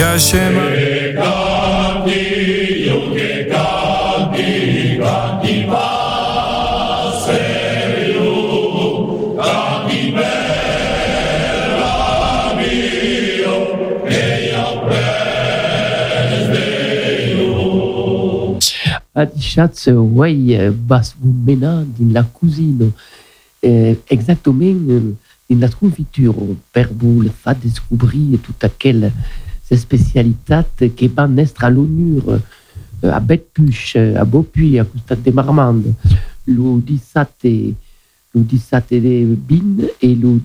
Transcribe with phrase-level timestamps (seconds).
[0.00, 0.54] Hashem.
[19.16, 22.90] Adichatz, oui, bas mena din la cousine,
[23.62, 25.14] eh, exactement
[25.48, 26.34] din la confiture,
[26.72, 29.12] per vous le fa descobrir tout aquel
[29.66, 32.40] ces spécialités van estre à l'honneur
[33.02, 35.94] eh, a Betpuch, a Beaupuy, a costat de Marmande,
[36.46, 37.74] lo 17
[38.34, 40.38] lo 17 de bin et lo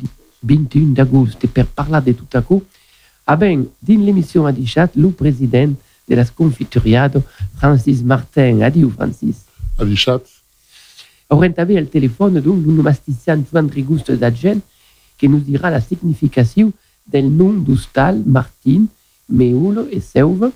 [0.44, 2.64] 21 d'agost, per parlar de tout à coup,
[3.28, 5.74] ah ben, din l'émission Adichat, le président
[6.08, 7.22] de la Confituriado,
[7.58, 8.62] Francis Martin.
[8.62, 9.46] Adieu, Francis.
[9.78, 10.22] Adichat.
[11.30, 14.60] Orientavé al téléphone donc d'un mastician Juan Rigusto d'Agel
[15.18, 16.72] qui nous dira la signification
[17.06, 18.86] del nom d'Ustal, Martin,
[19.30, 20.52] Meulo et Seuve,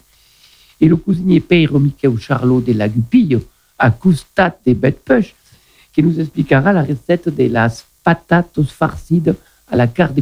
[0.82, 3.42] et le cousinier Peiro Michel Charlot de la Gupillo,
[3.78, 5.34] à Custat de Betpuch,
[5.94, 9.36] qui nous expliquera la recette de las patatos farcides
[9.70, 10.22] à la carte de.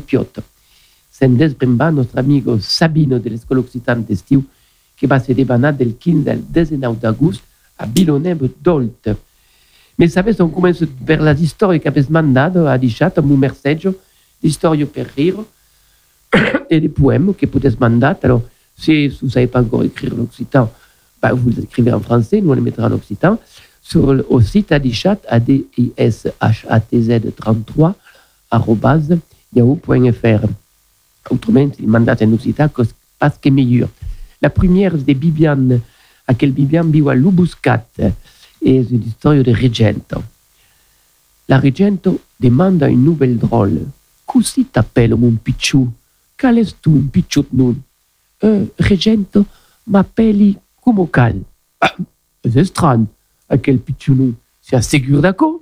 [1.11, 4.43] Sendes Bremba, notre amigo Sabino de l'Escola Occitane d'Estiu,
[4.97, 7.43] qui va se débanar del 15 al 19 d'agost
[7.77, 9.09] a Viloneb d'Olt.
[9.97, 13.93] Mais savez, on commence per les histoires que avez mandat a Dichat, a mon merceggio,
[14.41, 15.43] l'histoire per rire,
[16.69, 18.17] et des poèmes que pouvez mandat.
[18.23, 18.41] Alors,
[18.77, 20.71] si vous ne savez pas encore écrire l'occitan,
[21.21, 23.37] bah, vous les écrivez en français, nous on les mettra en occitan,
[23.81, 27.95] sur le, site adichat, A-D-I-S-H-A-T-Z 33,
[28.49, 29.17] arrobase,
[29.53, 30.47] yahoo.fr.
[31.29, 32.69] Autrement, il mandat en occitan,
[33.19, 33.89] parce que meilleur.
[34.41, 35.81] La première de Bibiane,
[36.27, 36.91] à quel Bibiane?
[36.91, 37.85] Viu a Lubuscat,
[38.63, 40.23] et une histoire de Regento.
[41.49, 43.81] La Regento demande une nouvelle drôle.
[44.25, 45.91] Così t'appelle mon picciu?
[46.41, 47.75] Qual est tu, un picciut nun?
[48.43, 49.45] Euh, Regento,
[49.85, 51.35] m'appelli como cal.
[51.79, 51.93] Ah,
[52.43, 53.05] c'est étrange,
[53.47, 54.33] à quel picciu nun?
[54.59, 55.59] C'est assez d'accord?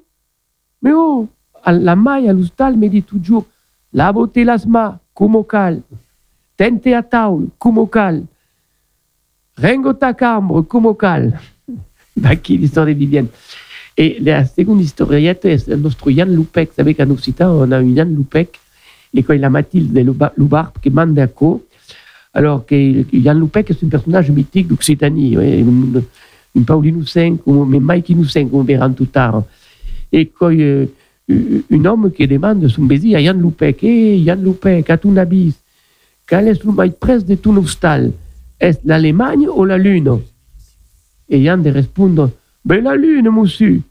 [0.82, 1.28] Mais oh,
[1.66, 3.46] la maille à l'hostal me dit toujours,
[3.92, 5.82] lavote las mains, como cal.
[6.56, 8.24] Tente a taul, como cal.
[9.58, 11.38] Rengo ta cambre, como cal.
[12.24, 13.28] Aquí l'histoire de Vivienne.
[13.98, 16.70] Et la seconde historiette est notre Yann Loupec.
[16.70, 18.58] Vous savez qu'en Occitan, on a un Yann Loupec,
[19.14, 20.02] et quand il a Mathilde de
[20.38, 21.66] Loubarbe qui mande à co.
[22.32, 22.76] Alors que
[23.16, 26.00] Yann Loupec est un personnage mythique d'Occitanie, un,
[26.56, 29.44] un Paulinus mais Mike Innocent, on verra tout tard.
[30.12, 30.86] Et quand euh,
[31.28, 35.18] un homme qui demande son baiser à Yann Loupec, hé, hey, Yann Loupec, à ton
[35.18, 35.60] abysse,
[36.28, 38.12] quel est le maître presse de ton hostal?
[38.60, 40.20] Est-ce l'Allemagne ou la Lune?
[41.30, 42.30] Et Yann de répondre,
[42.64, 43.82] ben la Lune, monsieur.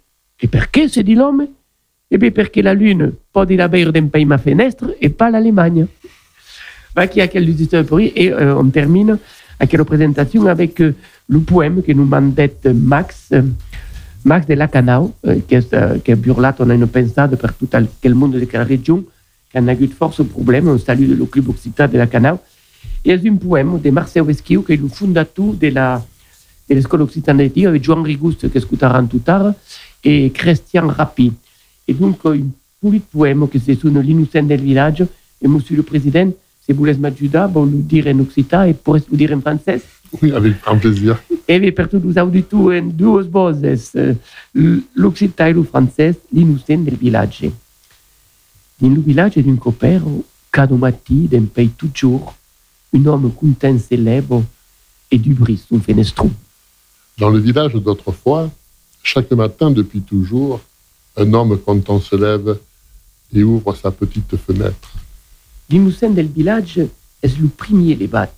[0.41, 1.49] Et pourquoi, se dit l'homme?
[2.11, 5.87] Eh bien, parce que la Lune peut la d'un pays ma fenêtre et pas l'Allemagne.
[6.95, 9.19] Bah, qui a quel Et euh, on termine
[9.61, 10.95] la présentation avec euh,
[11.29, 13.43] le poème que nous mandait Max, euh,
[14.25, 17.49] Max de la Canao, euh, qui est, qui est burlat, on a une pensade per
[17.59, 17.69] tout
[18.05, 19.05] le monde de la région,
[19.51, 20.69] qui a eu de force problème.
[20.69, 22.39] On salue le club occitan de la Canao.
[23.05, 26.03] Et c'est un poème de Marcel Vesquiu, qui est le fondateur de la
[26.69, 29.55] de l'école occitane de avec Joan Rigust, que écouteront tout tard,
[30.05, 31.33] et Christian Rapi.
[31.89, 32.39] Et donc, un
[32.83, 35.05] petit poème que c'est sur l'innocent del village.
[35.43, 36.31] Et monsieur le président,
[36.65, 39.81] si vous laissez m'ajouter, bon, le dire en occitan et pour vous dire en français.
[40.21, 41.19] Oui, avec grand plaisir.
[41.49, 43.97] Et bien, pour tous les auditeurs, en deux voces,
[44.95, 47.47] l'occitan et le français, l'innocent del village.
[48.81, 50.01] Dans le village d'un copain,
[50.53, 52.35] cada matin, d'un pays toujours,
[52.95, 54.45] un homme content célèbre
[55.11, 56.31] et du bris son fenestron.
[57.17, 58.51] Dans le village d'autrefois,
[59.03, 60.61] chaque matin depuis toujours,
[61.19, 62.59] un homme content se lève
[63.35, 64.93] et ouvre sa petite fenêtre.
[65.69, 66.81] L'innocent del village
[67.23, 68.33] est le premier les bat.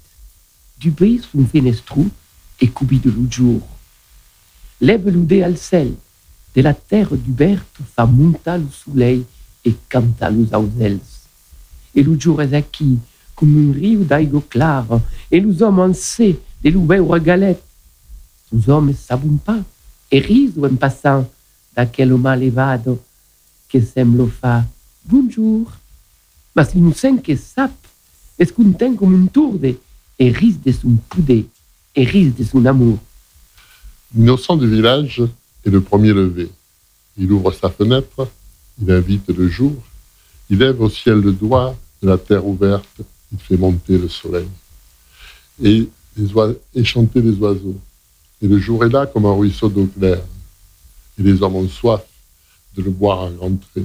[0.79, 2.09] Du bris son fenestron
[2.61, 3.61] et cubi de l'autre jour.
[4.81, 5.09] Lève
[5.45, 5.93] al ciel,
[6.57, 7.65] de la terre d'Hubert
[7.95, 9.25] fa monta le soleil
[9.65, 11.01] et canta los ausels.
[11.95, 12.99] Et l'autre jour est acquis,
[13.37, 14.87] comme un rio d'aigo clar,
[15.31, 17.63] et nous hommes en sait, de l'ouvert à galette.
[18.67, 19.61] Hommes savent pas,
[20.11, 21.29] et risent en passant
[21.75, 23.01] d'aquel mal levado
[23.69, 24.67] que sembla fa
[25.05, 25.71] bonjour.
[26.55, 27.73] Mas l'innocent que sap
[28.39, 29.77] est content comme un tourde
[30.19, 31.47] et risque de son poudé
[31.95, 32.99] et risque de son amour.
[34.15, 35.23] L'innocent du village
[35.65, 36.51] est le premier levé.
[37.17, 38.29] Il ouvre sa fenêtre,
[38.83, 39.77] il invite le jour,
[40.49, 43.01] il lève au ciel le doigt de la terre ouverte,
[43.33, 44.49] il fait monter le soleil
[45.63, 46.31] et, les
[46.75, 47.79] et chanter les oiseaux.
[48.43, 50.23] Et le jour est là comme un ruisseau d'eau claire.
[51.21, 52.03] Et les hommes ont soif
[52.77, 53.85] de le boire à grands traits.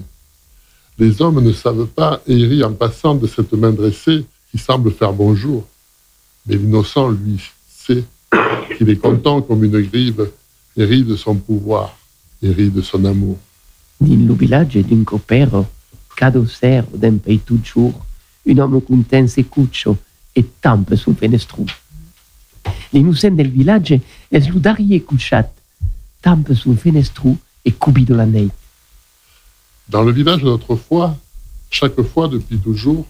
[0.98, 4.92] Les hommes ne savent pas et rient en passant de cette main dressée qui semble
[4.92, 5.68] faire bonjour.
[6.48, 8.06] Mais l'innocent, lui, sait
[8.78, 10.30] qu'il est content comme une grive
[10.78, 11.98] et rit de son pouvoir
[12.42, 13.38] et rit de son amour.
[14.00, 15.66] Lo village d'un copero,
[16.16, 18.06] cado serro d'un pays toujours,
[18.48, 19.98] un homme content se cuccio
[20.34, 21.66] e tampe sul fenestru.
[22.94, 24.00] L'innocent del village
[24.32, 25.04] es lo darrier
[26.26, 28.52] couchat, tampe sul fenestru e cubi de la neit.
[29.88, 31.16] Dans le village d'autrefois,
[31.70, 33.06] chaque fois depuis toujours,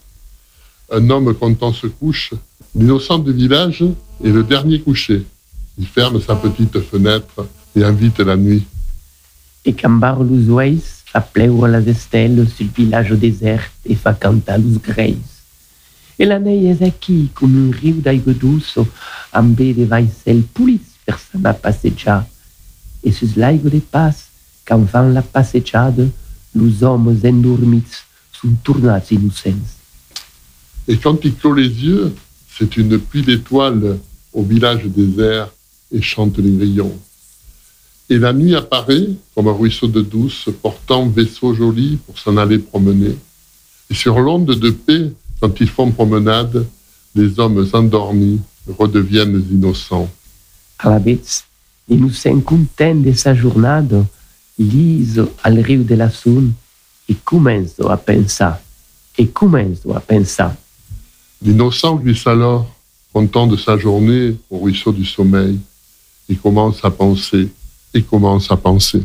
[0.91, 2.33] un homme content se couche.
[2.75, 3.83] L'innocent du village
[4.23, 5.25] est le dernier couché.
[5.77, 8.65] Il ferme sa petite fenêtre et invite la nuit.
[9.65, 14.77] E cambar los oeis fa pleure las estelles sul village désert e fa cantar los
[14.77, 15.41] greis.
[16.19, 18.85] E la nei es aquí com un riu d'aigua douce
[19.33, 22.21] amb de vaissel pulits per s'anar a passejar.
[23.05, 24.13] E sus de pas,
[24.65, 25.23] quand fan la
[26.55, 27.83] los hommes endormits
[28.31, 28.55] sont
[29.11, 29.77] innocents.
[30.87, 32.13] Et quand il clôt les yeux,
[32.57, 33.99] c'est une pluie d'étoiles
[34.33, 35.49] au village désert
[35.91, 36.97] et chante les grillons.
[38.09, 42.59] Et la nuit apparaît comme un ruisseau de douce portant vaisseau joli pour s'en aller
[42.59, 43.17] promener.
[43.89, 45.11] Et sur l'onde de paix,
[45.41, 46.65] quand ils font promenade,
[47.15, 50.09] les hommes endormis redeviennent innocents.
[50.79, 51.19] À la vez,
[51.87, 54.05] l'innocent content de sa jornada,
[54.57, 56.53] lise al riu de la Sun
[57.07, 58.61] e començo a pensar,
[59.17, 60.55] e començo a pensar.
[61.41, 62.65] L'innocent glisse alors,
[63.13, 65.59] content de sa journée au ruisseau du sommeil,
[66.27, 67.49] et commence à penser,
[67.93, 69.03] et commence à penser.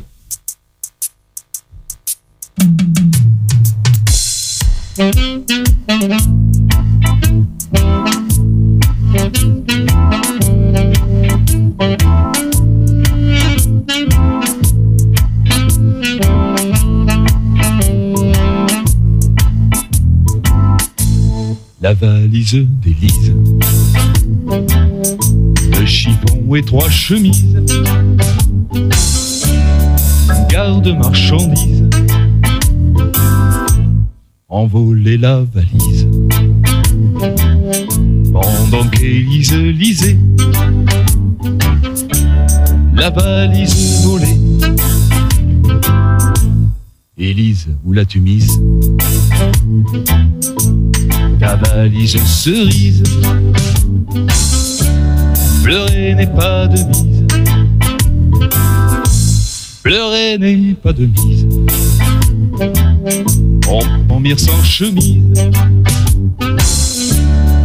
[22.40, 23.34] Valise d'Élise.
[25.78, 27.62] De chiffon et trois chemises.
[30.48, 31.84] Garde marchandises.
[34.48, 36.08] Envoler la valise.
[38.32, 40.18] Pendant qu'Élise lisait.
[42.94, 44.40] La valise volée.
[47.18, 48.58] Élise, où l'as-tu mise?
[51.40, 53.02] Ta valise cerise.
[55.62, 57.26] Pleurer n'est pas de mise.
[59.82, 61.46] Pleurer n'est pas de mise.
[64.10, 65.24] On mire sans chemise.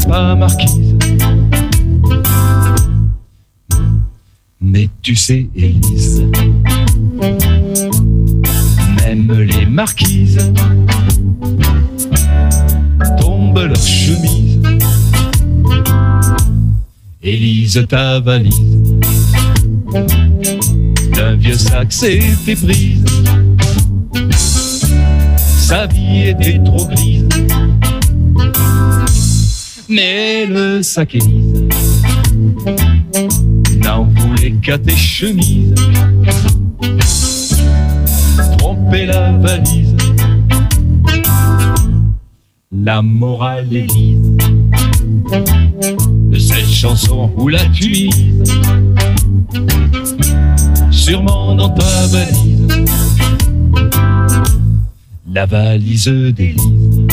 [0.07, 0.95] Pas marquise.
[4.61, 6.23] Mais tu sais, Élise,
[9.03, 10.53] même les marquises
[13.63, 14.59] leur chemise.
[17.23, 18.61] Élise, ta valise
[21.13, 23.03] d'un vieux sac s'était prise.
[24.31, 27.27] Sa vie était trop grise.
[29.87, 31.63] Mais le sac Élise
[33.83, 35.73] n'en voulait qu'à tes chemises.
[38.57, 39.84] Tromper la valise.
[42.85, 44.19] La morale Élise
[46.29, 48.51] de cette chanson où la tu mises
[50.91, 52.67] Sûrement dans ta valise
[55.33, 57.07] La valise d'Élise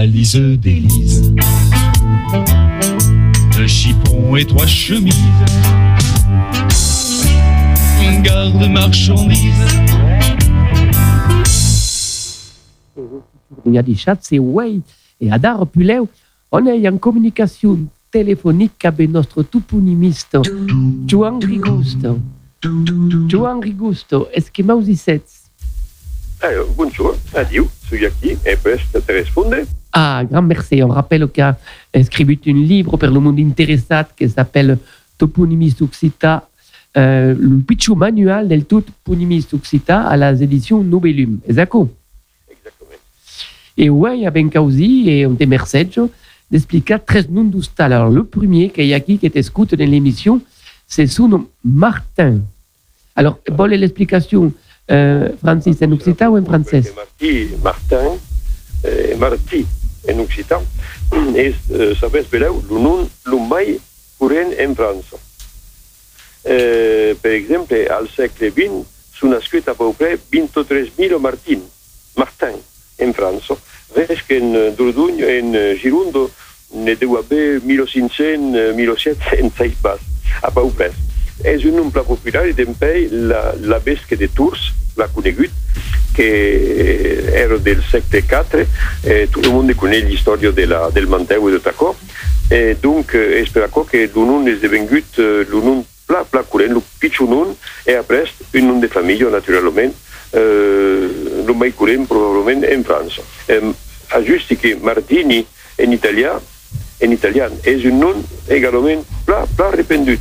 [0.00, 1.34] valise d'Élise
[3.58, 5.14] De chiffon et trois chemises
[8.02, 9.66] Une garde marchandise
[13.66, 14.80] Il y a des chats, c'est ouais.
[15.20, 16.06] Et à dar puleu,
[16.50, 17.80] on est en communication
[18.10, 20.38] téléphonique avec notre toponymiste,
[21.06, 22.18] Joan Rigusto.
[23.28, 25.20] Joan Rigusto, est-ce que m'ausissez
[26.40, 29.66] Alors, bonjour, adieu, suis aquí et preste te responde.
[29.92, 30.82] Ah, grand merci.
[30.82, 31.56] On rappelle qu'il a
[31.94, 34.78] écrit un livre pour le monde intéressant qui s'appelle
[35.18, 36.48] Toponymiste Occita,
[36.96, 41.38] euh, le pitchou manual del toponymiste Occita à la édition Nobelum.
[41.48, 41.88] Exactement.
[43.76, 46.10] Et ouais, a ben causi et on te merceggio
[46.50, 47.92] d'expliquer tres noms d'ustal.
[47.92, 50.40] Alors, le premier qu'il y a qui qui t'écoute dans l'émission,
[50.86, 52.40] c'est son nom Martin.
[53.14, 54.52] Alors, vol l'explication,
[54.90, 56.82] euh, Francis, en occitan ou en français?
[57.62, 58.16] Martin,
[58.84, 59.66] eh, Martí,
[60.08, 60.64] en occitan,
[61.34, 61.52] eh,
[61.98, 63.78] sabeu, espereu, lo nom lo mai
[64.18, 65.18] corrent en França.
[66.44, 68.84] Eh, per exemple, al segle XX
[69.18, 71.60] sont nascut a peu près 23.000 Martin,
[72.16, 72.56] Martin,
[72.98, 73.56] en França.
[73.94, 76.30] Ves que en Dordogne, en Girondo,
[76.72, 80.00] ne deu haver 1.500, 1.700 en País Bas,
[80.42, 80.94] a peu près.
[81.44, 85.50] És un nom pla popular i també la, la besca de Tours, la conegut,
[86.14, 88.66] que era del segle IV,
[89.04, 91.94] eh, tot el món coneix la del Manteu i de Tacó,
[92.50, 96.24] eh, donc eh, és per això que el nom és devengut eh, el nom pla,
[96.24, 97.54] pla el pitjor nom,
[97.86, 99.94] e après un nom de família, naturalment,
[100.32, 101.08] eh,
[101.46, 103.22] el mai corrent probablement en França.
[103.46, 103.72] Eh,
[104.10, 105.46] ajusti que Martini
[105.78, 106.34] en italià,
[107.00, 110.20] en italià, és un nom egalament pla, pla rependut.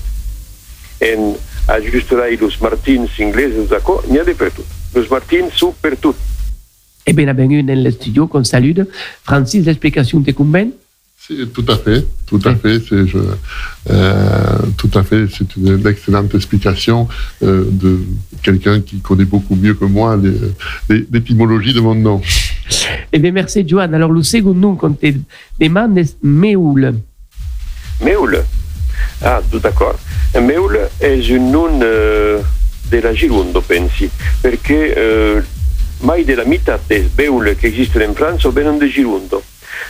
[1.02, 1.34] En
[1.70, 4.66] ajusterai los Martins ingleses d'accord, n'hi ha de per tot.
[4.96, 6.16] Los Martins sont per tot.
[7.06, 8.74] Eh bien, bienvenue dans le studio qu'on salue.
[9.24, 10.72] Francis, l'explication te convainc
[11.18, 12.80] C'est tout à fait, tout à fait.
[12.80, 13.18] C'est je,
[13.90, 15.26] euh, tout à fait.
[15.36, 17.08] C'est une, excellente explication
[17.44, 18.00] euh, de
[18.42, 20.40] quelqu'un qui connaît beaucoup mieux que moi les-
[20.90, 22.22] les- l'étymologie de mon nom.
[23.12, 23.94] Eh bien, merci, Johan.
[23.94, 25.08] Alors, le second nom qu'on te
[25.60, 26.96] demande est Méoul.
[28.04, 28.44] Meul.
[29.22, 29.98] Ah, tout d'accord.
[30.38, 32.38] Meul és un nom eh,
[32.90, 34.10] de la Girondo, pensi,
[34.42, 35.44] perché eh,
[36.02, 39.44] mai della metà des beul che esistono in Francia vengono de Girondo,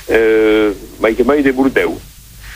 [0.06, 2.00] eh, mai che mai de Bordeaux.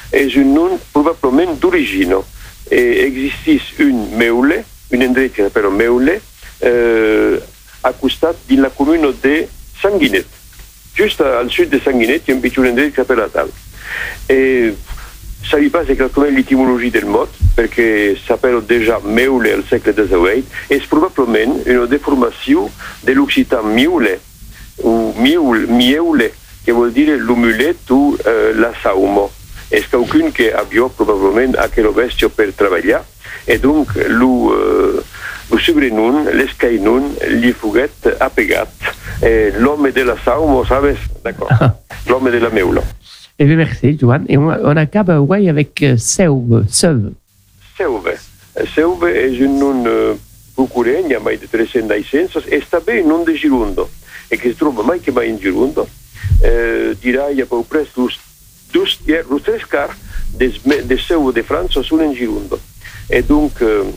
[0.09, 2.21] És un nom probablement d'origine.
[2.69, 6.21] E existis un meule, un endret que s'appelle meule,
[6.59, 7.41] eh,
[7.81, 9.47] a costat din la comuna de
[9.81, 10.25] Sanguinet.
[10.95, 13.51] Just al sud de Sanguinet hi ha un piccolo endret que s'appelle Tal.
[15.43, 20.85] E savi pas exactement l'étymologie del mot, perquè s'appelle déjà meule al segle XVIII, és
[20.87, 22.69] probablement una deformació
[23.03, 24.15] de l'occitan miule,
[24.81, 26.31] o miul, mieule,
[26.63, 29.27] que vol dir l'omulet o eh, la saumo.
[29.69, 33.03] És qualcun que avió probablement aquell bestio per treballar,
[33.45, 35.03] e donc lo, eh,
[35.51, 38.91] lo sobrenom, l'escainon, li foguet apegat.
[39.59, 41.03] L'home de la saumo, sabes?
[41.23, 41.51] D'accord.
[42.09, 42.81] L'home de la meula.
[43.39, 44.23] Eh bien, merci, Johan.
[44.29, 46.65] Et on, on acaba, ouais, avec euh, Seuve.
[46.69, 47.13] Seuve.
[47.77, 48.13] Seuve.
[48.75, 50.13] Seuve és un nom eh,
[50.55, 53.87] procurent, hi ha mai de 300 censos, és també un nom de Girundo,
[54.29, 55.87] e che si trova mai che mai in Girundo,
[56.45, 58.19] eh, dirà hi ha peu pres los,
[58.71, 59.97] dos, ja, los tres quarts
[60.37, 62.59] des, me- de Seuve de França són en Girundo.
[63.09, 63.89] E donc eh,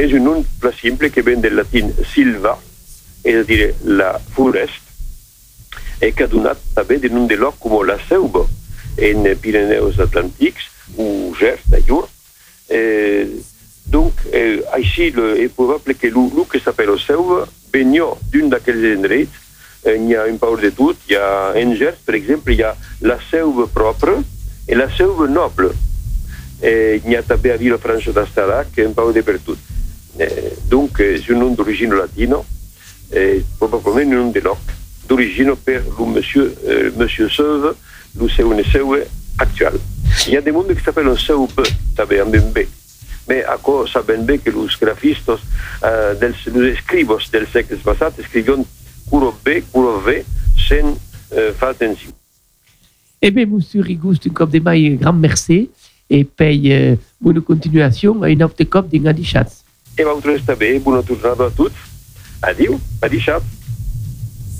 [0.00, 2.56] és un nom pla simple que ven del latín silva,
[3.20, 4.87] és a dir, la forest,
[6.00, 8.46] e donat també de nom de lloc com la Seuve
[8.98, 12.08] en Pirineus Atlàntics o Gers, d'ailleurs,
[12.68, 13.26] Eh,
[13.86, 19.32] donc, eh, així le, és probable que el que s'appelle Seuve venia d'un d'aquells endrets.
[19.84, 20.96] Eh, n'hi ha un peu de tot.
[21.08, 24.18] Hi ha en Gers, per exemple, hi ha la Seuve propre
[24.68, 25.72] i la Seuve noble.
[26.60, 29.58] Eh, n'hi ha també a Vilafranca d'Astarac, un peu de per tot.
[30.18, 32.44] Eh, donc, és un nom d'origine latino,
[33.12, 34.58] eh, probablement un nom de loc,
[35.08, 37.74] d'origine per le monsieur, eh, monsieur Seuve,
[38.20, 39.06] le seu Seuve
[39.38, 39.78] actual.
[40.26, 41.48] Hi ha des mondes qui s'appellent Seuve,
[41.98, 42.66] un B.
[43.28, 45.40] Mais a cosa saben bé que els grafistes,
[45.82, 48.64] eh, dels, els escribos dels segles passats escrivien
[49.10, 50.24] curo B, curo V,
[50.56, 50.96] sen
[51.28, 52.10] fer atenció.
[53.20, 55.70] Eh bien, monsieur Rigouste, un cop de mai, grand merci.
[56.08, 59.64] Et puis, euh, bonne continuation à une autre cop d'Ingadichatz.
[59.98, 61.74] E vosaltres també, bona tornada a tots.
[62.46, 63.42] Adiu, adixat.
[63.42, 63.57] Arangarek No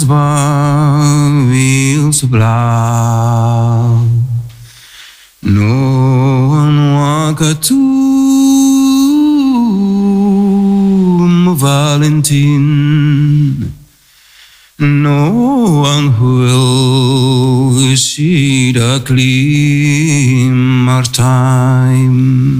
[0.00, 2.48] God's word will supply.
[5.42, 7.80] No one walk to
[11.54, 12.94] Valentine.
[14.78, 15.30] No
[15.82, 22.59] one will see the gleam of time.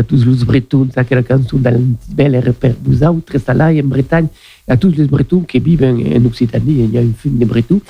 [0.00, 1.78] A tous los bretons aquella cançon del
[2.08, 4.28] bel per vosaltres, là en Bretagne,
[4.66, 7.80] à tous les bretons qui vivent en Occitanie, il y a une film de bretons.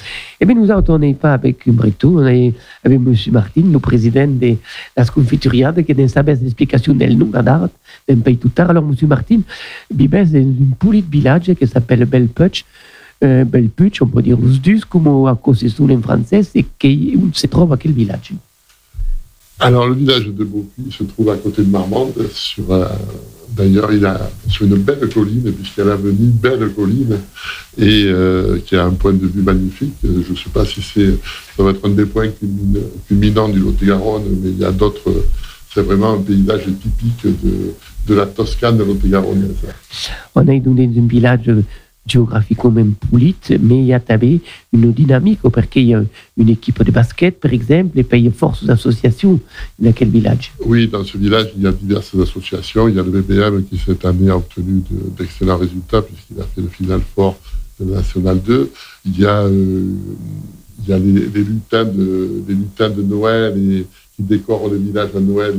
[0.40, 3.14] Et bien nous autres, on n'est pas avec un breton, on est avec M.
[3.32, 4.56] Martin, le président de
[4.96, 7.68] la Confituriade, qui est dans sa belle explication del nom d'art,
[8.08, 8.70] d'un pays tout tard.
[8.70, 8.94] Alors, M.
[9.08, 9.40] Martin,
[9.94, 10.44] vive dans un
[10.78, 12.64] petit village qui s'appelle Belpuch,
[13.22, 13.44] euh,
[14.00, 17.76] on peut dire os dus, comme à cause en français, et qui se trouve à
[17.76, 18.32] quel village?
[19.60, 22.86] Alors, le village de Beaupuy se trouve à côté de Marmande, sur, euh,
[23.50, 27.18] d'ailleurs, il a sur une belle colline, puisqu'il y a l'avenue Belle Colline,
[27.78, 29.94] et euh, qui a un point de vue magnifique.
[30.04, 31.10] Euh, Je ne sais pas si c'est,
[31.56, 35.12] ça va être un des points culmin- culminants du Lot-et-Garonne, mais il y a d'autres.
[35.72, 37.74] C'est vraiment un paysage typique de,
[38.08, 39.54] de la Toscane de Lot-et-Garonne.
[40.34, 41.50] on est dans un village
[42.06, 44.40] géographiquement polite, mais il y a també
[44.72, 46.02] une dynamique, parce qu'il y a
[46.36, 49.38] une équipe de basket, par exemple, et il y a forces d'association
[49.78, 50.52] dans quel village?
[50.64, 52.88] Oui, dans ce village, il y a diverses associations.
[52.88, 56.44] Il y a le BBM qui, cette année, a obtenu de- d'excellents résultats puisqu'il a
[56.44, 57.38] fait le final fort
[57.78, 58.70] de la National 2.
[59.06, 59.84] Il y a, euh,
[60.82, 63.86] il y a les, les lutins de, les lutins de Noël et,
[64.20, 65.54] qui décorent le village à Noël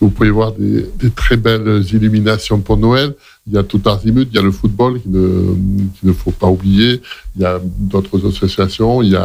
[0.00, 3.14] vous pouvez voir des, euh, des, très belles illuminations pour Noël.
[3.46, 4.28] Il y a tout azimut.
[4.30, 7.00] Il y a le football qu'il ne, faut pas oublier.
[7.34, 9.02] Il y a d'autres associations.
[9.02, 9.18] Il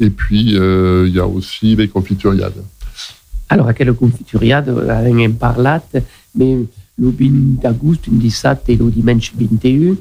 [0.00, 2.60] et puis, euh, il y a aussi les confituriades.
[3.48, 5.80] Alors, à quelle confituriade, on en parlat,
[6.34, 6.58] mais
[6.98, 9.94] le 20 d'agost, un dissabte et le dimanche 21,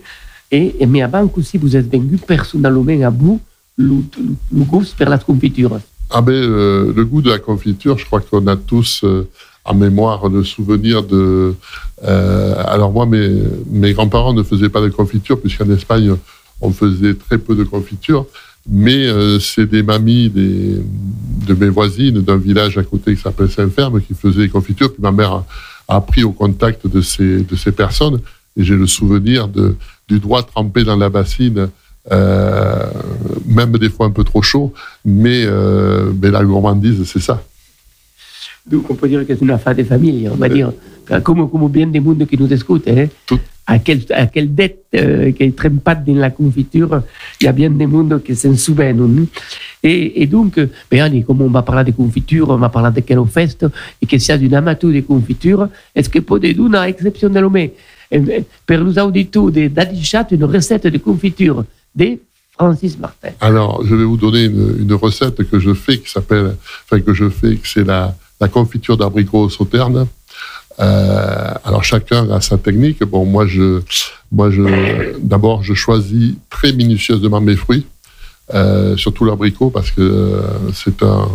[0.52, 3.40] et, et mais avant aussi, vous êtes venu personnellement à vous
[3.78, 5.80] le, le, le pour la confiture.
[6.10, 9.28] Ah ben, euh, le goût de la confiture, je crois qu'on a tous euh,
[9.64, 11.56] en mémoire le souvenir de...
[12.04, 13.32] euh, alors moi, mes,
[13.70, 16.16] mes grands-parents ne faisaient pas de confiture, puisqu'en Espagne,
[16.62, 18.26] on faisait très peu de confiture.
[18.68, 20.78] Mais euh, c'est des mamies des,
[21.48, 24.92] de mes voisines d'un village à côté qui s'appelle Saint-Ferme qui faisaient des confitures.
[24.92, 25.46] Puis ma mère a,
[25.88, 28.22] a pris au contact de ces, de ces personnes.
[28.58, 29.76] Et j'ai le souvenir de,
[30.08, 31.70] du doigt trempé dans la bassine,
[32.12, 32.86] euh,
[33.48, 34.74] même des fois un peu trop chaud.
[35.04, 37.42] Mais, euh, mais la gourmandise, c'est ça.
[38.66, 40.72] Donc, on peut dire que c'est une affaire de famille, on va dire,
[41.24, 42.88] comme, comme bien des mondes qui nous écoutent.
[42.88, 43.08] Hein.
[43.26, 43.40] Tout.
[43.68, 47.02] À, quelle, à quelle dette euh, qui pas dans la confiture,
[47.42, 49.02] il y a bien des mondes qui s'en souviennent.
[49.02, 49.26] hein.
[49.84, 52.94] Et, et donc, euh, ben, allez, comme on va parler de confiture, on va parler
[52.96, 53.66] de quelle fête,
[54.02, 57.58] et que a un amateur de confiture, est-ce que peut dire une exception de l'homme
[58.66, 61.66] Per nous auditeurs d'Adichat, une recette de confiture?
[61.96, 62.20] De
[62.58, 63.30] Francis Martin.
[63.42, 66.56] Alors, je vais vous donner une, recette que je fais qui s'appelle,
[66.86, 68.16] enfin que je fais, c'est la,
[68.52, 70.08] confiture d'abricot au sauterne.
[70.80, 73.04] Euh, alors chacun a sa technique.
[73.04, 73.82] Bon, moi je,
[74.32, 77.88] moi je, d'abord je choisis très minutieusement mes fruits,
[78.54, 80.42] euh, surtout l'abricot parce que euh,
[80.74, 81.28] c'est un,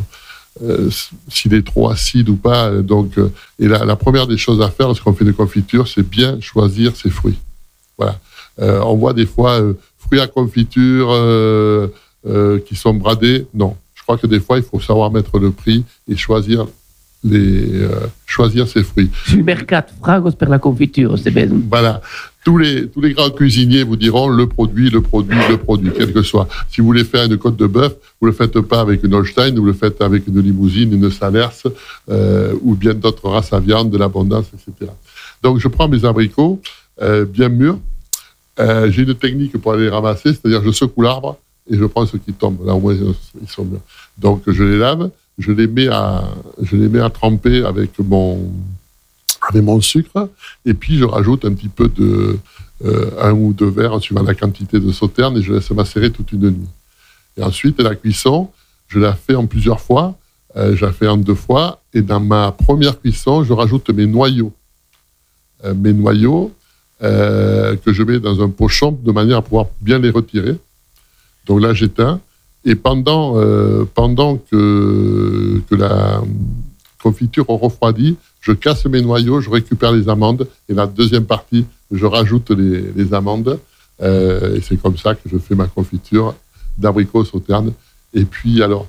[1.29, 2.71] s'il est trop acide ou pas.
[2.71, 3.19] Donc,
[3.59, 6.95] et la, la première des choses à faire lorsqu'on fait des confitures, c'est bien choisir
[6.95, 7.39] ses fruits.
[7.99, 8.19] Voilà.
[8.59, 9.63] On voit des fois
[10.11, 11.87] fruits à confiture euh,
[12.27, 13.47] euh, qui sont bradés.
[13.55, 16.67] Non, je crois que des fois il faut savoir mettre le prix et choisir
[17.23, 19.11] les euh, choisir ses fruits.
[19.27, 21.49] Sur mercat fragos per la confiture, c'est bien.
[21.71, 22.01] Voilà.
[22.43, 26.11] Tous les, tous les grands cuisiniers vous diront le produit, le produit, le produit, quel
[26.11, 26.49] que soit.
[26.71, 29.55] Si vous voulez faire une côte de bœuf, vous le faites pas avec une Holstein,
[29.55, 31.63] vous le faites avec une limousine, une Salers,
[32.63, 34.91] ou bien d'autres races à viande, de l'abondance, etc.
[35.43, 36.63] Donc, je prends mes abricots
[37.29, 37.79] bien mûrs.
[38.61, 41.39] Euh, J'ai une technique pour aller les ramasser, c'est-à-dire je secoue l'arbre
[41.71, 42.65] et je prends ceux qui tombent.
[42.65, 43.81] Là, au moins, ils sont mûrs.
[44.19, 46.25] Donc, je les lave, je les mets à,
[46.63, 48.53] je les mets à tremper avec mon,
[49.49, 50.29] avec mon sucre,
[50.65, 52.39] et puis je rajoute un petit peu de
[52.85, 56.33] euh, un ou deux verres suivant la quantité de sauterne et je laisse macérer toute
[56.33, 56.69] une nuit.
[57.37, 58.51] Et ensuite, la cuisson,
[58.89, 60.17] je la fais en plusieurs fois.
[60.57, 61.81] Euh, je la fais en deux fois.
[61.95, 64.53] Et dans ma première cuisson, je rajoute mes noyaux.
[65.65, 66.53] Euh, mes noyaux
[67.03, 70.57] euh, que je mets dans un pochon de manière à pouvoir bien les retirer.
[71.47, 72.21] Donc là, j'éteins.
[72.65, 76.23] Et pendant, euh, pendant que, que la
[77.03, 80.47] confiture refroidit, je casse mes noyaux, je récupère les amandes.
[80.69, 83.59] Et la deuxième partie, je rajoute les, les amandes.
[84.03, 86.35] Euh, et c'est comme ça que je fais ma confiture
[86.77, 87.73] d'abricot sauterne.
[88.15, 88.87] Et puis, alors,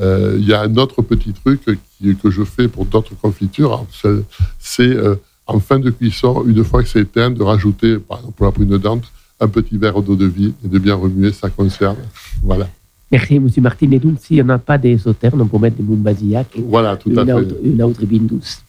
[0.00, 1.62] il y a un autre petit truc
[1.98, 3.84] qui- que je fais pour d'autres confitures.
[4.58, 4.96] C'est-
[5.54, 8.52] en fin de cuisson, une fois que c'est éteint, de rajouter, par exemple pour la
[8.52, 9.04] prune dente,
[9.40, 11.96] un petit verre d'eau de vie et de bien remuer, ça conserve.
[12.42, 12.68] Voilà.
[13.10, 13.48] Merci, M.
[13.58, 13.90] Martin.
[13.90, 16.62] Et donc, s'il n'y en a pas des sauternes, on peut mettre des moumbazillac et
[16.62, 17.32] Voilà, tout à une, fait.
[17.32, 18.62] autre, une autre douce.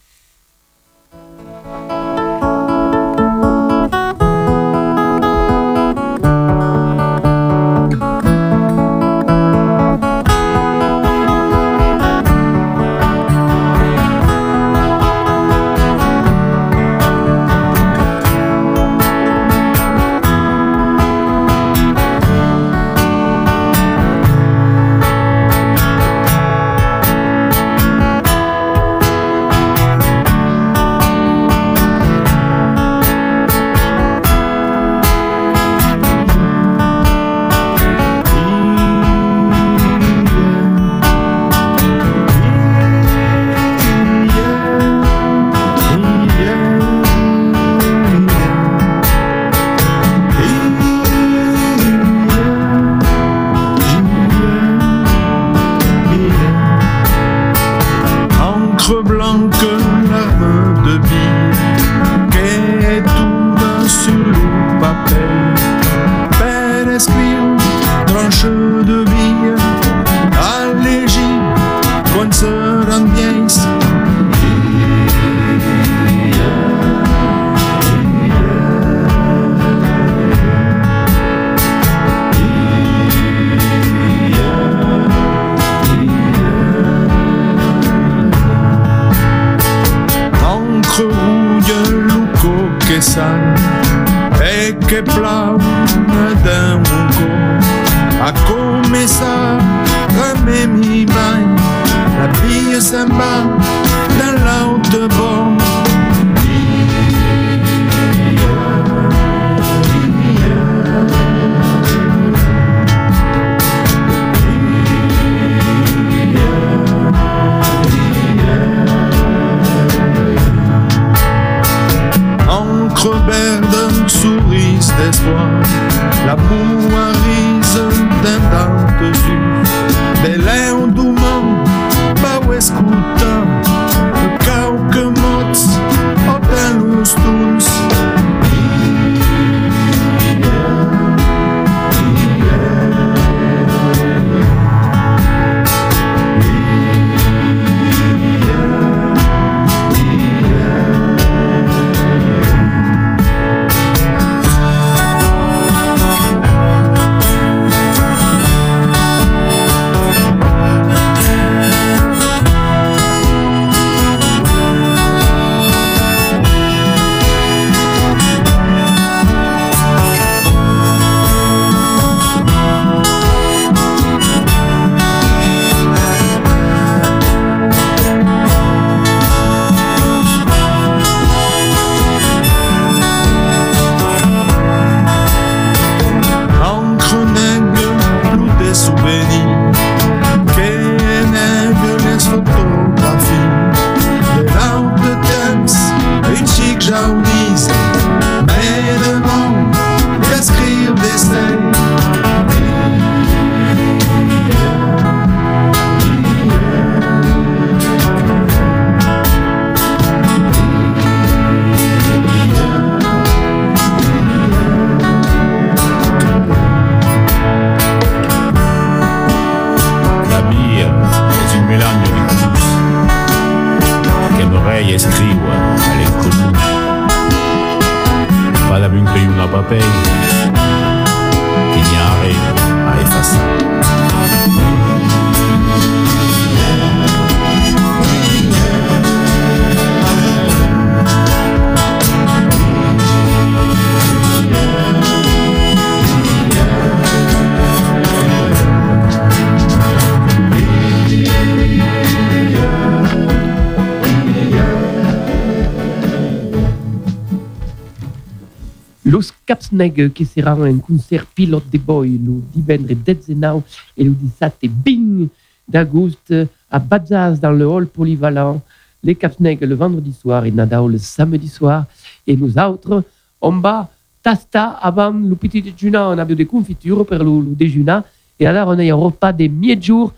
[259.72, 263.64] Capsneg che saranno un concert pilot de boy lo divendre 19
[263.96, 265.30] et le 17 bing
[265.66, 268.62] d'agosto à Bazaz dans le hall polyvalent.
[269.04, 271.86] Les Capsneg le vendredi soir et Nadao le samedi soir.
[272.28, 273.04] Et nous autres,
[273.40, 273.90] on va
[274.22, 275.98] tasta avant le petit déjeuner.
[275.98, 278.00] On a des confitures pour le, le déjeuner.
[278.40, 280.14] Et alors, on a un repas des mi-jours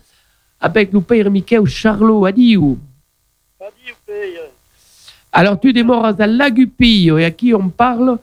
[0.60, 2.78] avec le père Mickey Charlot Adiou.
[5.32, 8.18] Alors, tu démores à Lagupille et à qui on parle?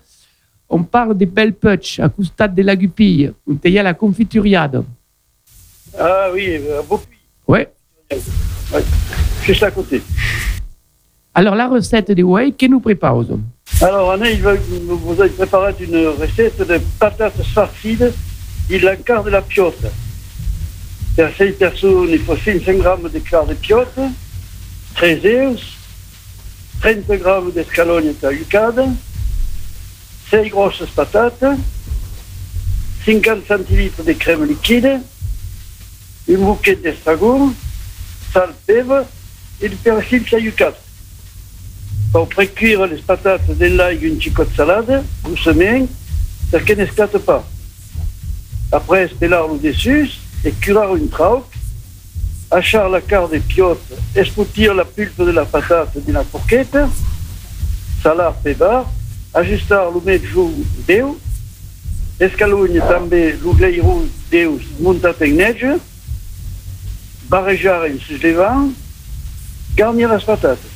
[0.74, 3.34] On parle des belles putsch à Custade de Lagupille.
[3.46, 4.84] On y a la confituriade.
[6.00, 7.04] Ah oui, euh, beaucoup.
[7.46, 7.70] Ouais.
[9.44, 10.02] Juste à côté.
[11.36, 13.42] Alors, la recette des whey, que nous préparons
[13.82, 18.14] Alors, Anna, il va, vous avez préparé une recette de patates farcides
[18.70, 19.86] et la quart de la piote.
[21.18, 24.00] Per 6 personnes, il faut 500 grammes de quart de piote,
[24.96, 25.62] 13 œufs,
[26.80, 28.88] 30 grammes d'escalogne tagliate,
[30.32, 31.44] 6 grosses patates,
[33.06, 35.02] 50 centilitres de crème liquide,
[36.26, 37.54] une bouquet d'estragon,
[38.32, 39.06] sal, pèvre
[39.62, 40.80] et du persil tagliate.
[42.14, 45.86] Pour précuire les patates de l'ail une chicotte salade, doucement,
[46.50, 47.46] pour qu'elles n'esclatent pas.
[48.72, 50.12] Après, stelar le dessus
[50.46, 51.52] et cuire une trauque,
[52.50, 53.84] achar la quart des piotes,
[54.16, 56.78] espoutir la pulpe de la patate dans la fourquette,
[58.02, 58.86] salar pébar,
[59.34, 60.50] ajustar le mettre
[60.88, 61.18] d'eu,
[62.20, 65.78] escalogne també l'ugleiro d'eus muntat en neige,
[67.32, 68.72] barrejar en suslevant,
[69.78, 70.68] garnir les patates.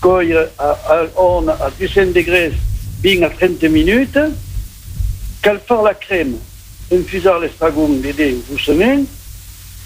[0.00, 2.52] Coire a, a, on à 200 degrés,
[3.00, 4.18] bien à 30 minutes,
[5.42, 6.36] calfar la crème,
[6.92, 9.04] infusar l'estragon de déus doucement,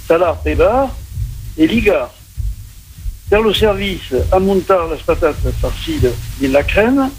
[0.08, 0.94] salar pébar
[1.58, 2.10] et ligar.
[3.28, 7.10] Faire le service, amontar les patates farcides dans la crème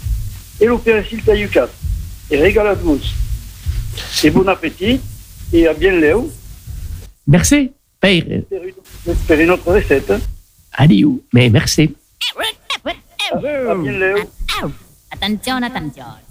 [0.60, 1.68] et le persil taillucat.
[2.30, 3.00] Et régaladons.
[4.24, 5.00] Et bon appétit
[5.52, 6.30] et à bien léo
[7.26, 7.72] Merci,
[9.40, 10.12] une autre recette.
[10.72, 11.22] Adieu.
[11.32, 11.94] Mais merci.
[13.32, 14.18] À bien léo.
[15.10, 16.25] Attenzione, attenzione.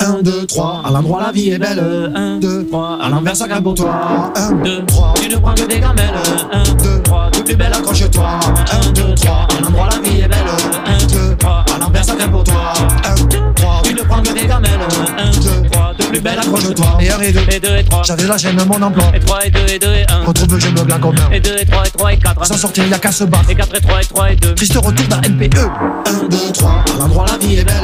[0.00, 2.10] 1, 2, 3, à l'endroit la vie est belle.
[2.14, 4.32] 1, 2, 3, à l'envers ça grimpe pour toi.
[4.34, 6.14] 1, 2, 3, tu ne prends que des gamelles.
[6.52, 8.40] 1, 2, 3, tout plus belle accroche-toi.
[8.72, 10.38] 1, 2, 3, à l'endroit la vie est belle.
[10.86, 12.72] 1, 2, 3, à l'envers ça grimpe pour toi.
[13.04, 14.80] 1, 2, 3, tu ne prends que des gamelles.
[15.18, 16.98] 1, 2, 3, tout plus belle accroche-toi.
[17.00, 18.02] Et 1 et 2, Et 2 et 3.
[18.04, 19.04] j'avais la chaîne mon emploi.
[19.14, 20.24] Et 3 et 2 et 2 et 1.
[20.24, 22.46] Retrouve je me blague combien Et 2 et 3 et 3 et 4.
[22.46, 23.50] Sans sortir, y'a qu'à se battre.
[23.50, 24.54] Et 4 et 3 et 3 et 2.
[24.54, 25.58] Triste retour d'un NPE.
[26.06, 27.74] 1, 2, 3, à l'endroit la vie est belle.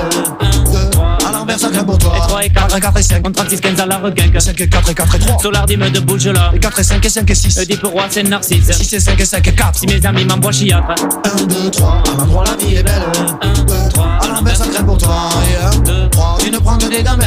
[0.40, 2.13] 1, 2, 3, grimpe pour toi.
[2.17, 2.67] Et 3 et 4.
[2.67, 3.23] 4 et 4 et 5.
[3.27, 4.41] On 36 15 à la requinque.
[4.41, 5.39] 5 et 4 et 4 et 3.
[5.39, 6.51] Solar dime de bouge là.
[6.55, 7.59] Et 4 et 5 et 5 et 6.
[7.59, 8.71] Le dit pour roi c'est Narcisse.
[8.71, 9.79] 6 et 5 et 5 et 4.
[9.79, 10.95] Si mes amis m'envoient chiatre.
[11.41, 13.03] 1, 2, 3, à l'endroit la vie est belle.
[13.43, 15.29] 1, 2, 3, à l'envers ça pour toi.
[15.51, 17.27] Et 1, 2, 3, tu ne prends que des gamelles.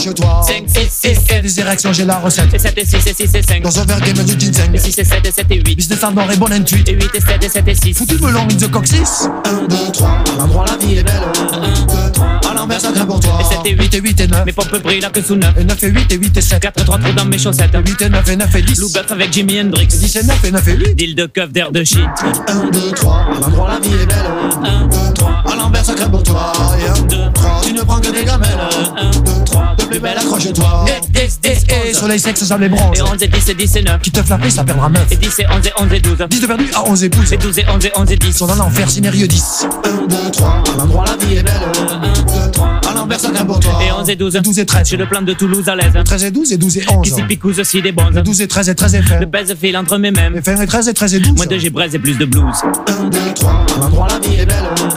[0.00, 0.42] 1, 2, 3, le plus belle accroche-toi.
[0.46, 1.42] 5, 6, 6, 7.
[1.42, 2.54] Des érections, j'ai la recette.
[2.54, 3.62] Et 7 et 6 et 6 et 5.
[3.62, 4.74] Dans un verre game du ginseng.
[4.74, 5.76] Et 6 et 7 et 7 et 8.
[5.76, 6.88] Business à mort et bonne intuite.
[6.88, 7.94] Et 8 et 7 et 7 et 6.
[7.94, 11.86] Foutu melon in the coccyx 1, 2, 3, à l'endroit la vie est belle 1,
[11.86, 14.26] 2, 3, à l'envers ça grimpe pour toi Et 7 et 8 et 8 et
[14.26, 15.58] 9 Mes pompes brillent là que sous 9.
[15.58, 17.76] Et 9 et 8 et 8 et 7 4 et 3 trous dans mes chaussettes.
[17.86, 19.86] 8 et 9 et 9 et 10 Lou bœuf avec Jimi Hendrix.
[19.86, 22.00] 10 et 9 et 9 et 8 Deal de keuf d'air de shit.
[22.48, 24.16] 1, 2, 3, à l'endroit la vie est belle
[24.64, 27.82] 1, 2, 3, à l'envers ça grimpe pour toi Et 1, 2, 3, tu ne
[27.82, 28.58] prends que des gamelles
[28.96, 32.68] 1, 2, 3, de plus belle accroche-toi Et 10, 10, Et soleil sexe ça les
[32.68, 34.00] bronze Et 11 et 10 et 10 et 9.
[34.00, 36.16] Qui te flappe ça perdra 9 Et 10 et 11 et 11 et 12.
[36.30, 38.32] 10 de perdu à 11 épouses Et 12 et 11 et 11 et 10.
[38.32, 41.52] Son en enfer scénario 10 1, 2, 3, à l'endroit la vie est belle
[41.90, 44.34] 1, 2, 3, à l'envers ça pour toi Et 11 et 12.
[44.34, 45.92] 12 et 13 J'ai le plan de Toulouse à l'aise.
[46.04, 48.14] 13 et 12 et 12 et 11 Qui s'y picouse aussi des bonzes.
[48.14, 50.36] 12 et 13 et 13 et fin Le baise file entre mes mêmes.
[50.36, 52.44] Et fin et 13 et 13 et 12 Moins de gibraise et plus de blues.
[52.86, 54.56] 1, 2, 3, à l'endroit la vie est belle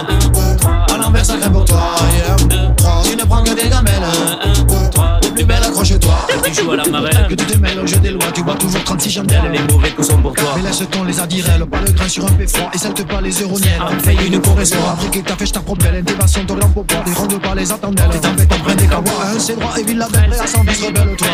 [0.09, 3.43] 1, 2, 3, à l'envers ça pour toi Et 1, 2, 3, tu ne prends
[3.43, 4.03] que des gamelles
[6.53, 7.27] Tu joues à la marelle.
[7.29, 9.89] Que tu te mêles au jeu des lois, tu bois toujours 36 chandelles Les mauvais
[9.89, 10.53] coups sont pour toi.
[10.55, 13.41] Mais laisse ton les adirelles, pas le grain sur un péfroid Et salte pas les
[13.41, 13.81] euroniennes.
[13.81, 17.41] On fait une correction Après qu'il t'a fait, je ton lampe au poids Des rondes
[17.41, 18.09] pas les attendelles.
[18.13, 20.47] Les tempêtes en prennent des cabois Un c'est droit et ville la belle Et à
[20.47, 21.27] 110 rebelle-toi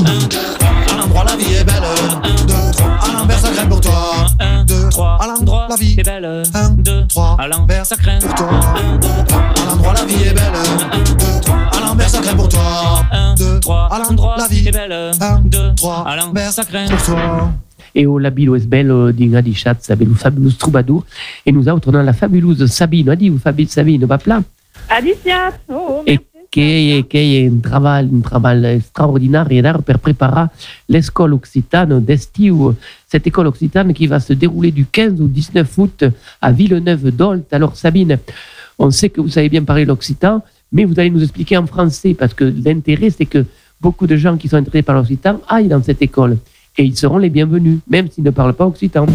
[0.00, 1.84] 1, 2, 3, à l'endroit la vie est belle.
[1.84, 4.26] 1, 2, 3, à l'envers ça grimpe pour toi.
[4.40, 6.42] 1, 2, 3, à l'endroit la vie C'est belle.
[6.54, 8.18] Un, 2, 3, à l'envers ça craint.
[8.18, 8.48] pour toi.
[8.76, 10.52] 1, 2, 3, À l'endroit la vie est belle.
[10.92, 11.35] 1, 2,
[12.26, 14.72] 3, à l'envers ça grimpe pour toi 1, 2, 3, à l'endroit la vie est
[14.72, 14.92] belle.
[14.92, 16.86] 1, 2, 3, 3, à l'envers ça craint.
[16.88, 17.52] pour toi
[17.94, 21.04] E o labilo es bello din adichat sabelu fabulous troubadour.
[21.46, 23.08] E nous autres, on a la fabulouse Sabine.
[23.10, 24.42] Adi, ou Fabi, Sabine, va plat.
[24.90, 26.26] Alicia, oh, E merci.
[26.50, 30.50] che, che è un travail, un travail straordinario per preparar
[30.86, 32.74] l'école occitane d'Estiu.
[33.06, 36.04] Cette école occitane qui va se dérouler du 15 au 19 août
[36.42, 37.50] à Villeneuve-d'Olt.
[37.54, 38.18] Alors Sabine,
[38.78, 42.14] on sait que vous savez bien parler l'occitan, mais vous allez nous expliquer en français
[42.14, 43.44] parce que l'intérêt c'est que
[43.80, 46.38] beaucoup de gens qui sont intéressés par l'occitan aillent dans cette école.
[46.78, 49.06] Et ils seront les bienvenus, même s'ils ne parlent pas occitan.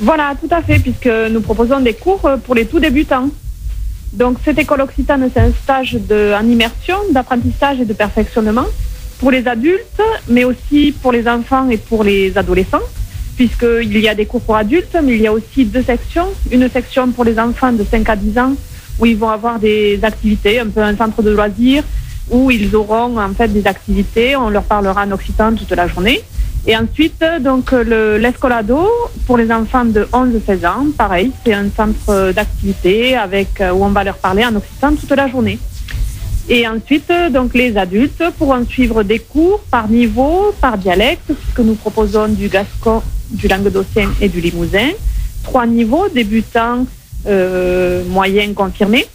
[0.00, 3.30] Voilà, tout à fait, puisque nous proposons des cours pour les tout débutants.
[4.12, 8.66] Donc, cette école occitane, c'est un stage de, en immersion, d'apprentissage et de perfectionnement
[9.18, 12.82] pour les adultes, mais aussi pour les enfants et pour les adolescents,
[13.36, 16.26] puisqu'il y a des cours pour adultes, mais il y a aussi deux sections.
[16.50, 18.54] Une section pour les enfants de 5 à 10 ans,
[18.98, 21.82] où ils vont avoir des activités, un peu un centre de loisirs,
[22.30, 26.20] où ils auront en fait des activités, on leur parlera en occitan toute la journée.
[26.66, 28.88] Et ensuite, donc, le- l'escolado
[29.26, 34.02] pour les enfants de 11-16 ans, pareil, c'est un centre d'activité euh, où on va
[34.02, 35.58] leur parler en occitan toute la journée.
[36.48, 41.74] Et ensuite, donc, les adultes pourront suivre des cours par niveau, par dialecte, puisque nous
[41.74, 44.88] proposons du gascon, du languedocien et du limousin.
[45.42, 46.86] Trois niveaux, débutants,
[47.26, 49.06] euh, moyens, confirmés.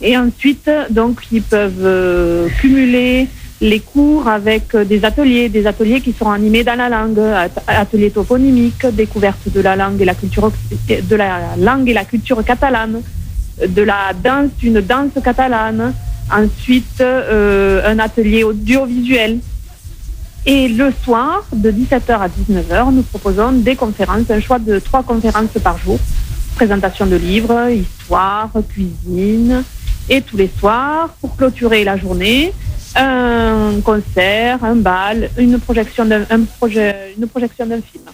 [0.00, 3.28] Et ensuite, donc, ils peuvent euh, cumuler
[3.62, 7.48] les cours avec euh, des ateliers, des ateliers qui seront animés dans la langue, at-
[7.66, 10.52] ateliers toponymiques, découverte de la langue et la culture,
[10.88, 13.00] de la langue et la culture catalane,
[13.66, 15.94] de la danse, une danse catalane,
[16.30, 19.38] ensuite un atelier audiovisuel.
[20.44, 25.02] Et le soir, de 17h à 19h, nous proposons des conférences, un choix de trois
[25.02, 25.98] conférences par jour.
[26.60, 29.62] Présentation de livres, histoire, cuisine.
[30.08, 32.52] Et tous les soirs, pour clôturer la journée,
[32.94, 38.04] un concert, un bal, une projection d'un un projet, une projection d'un film.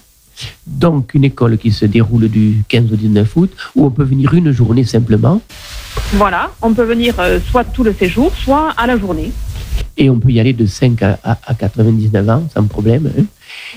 [0.67, 4.35] Donc, une école qui se déroule du 15 au 19 août, où on peut venir
[4.35, 5.41] une journée simplement,
[6.15, 9.31] Voilà, on peut venir euh, soit tout le séjour, soit à la journée.
[9.97, 13.13] et on peut y aller de 5 à, à- à 99 ans, sans problème.
[13.17, 13.25] hein.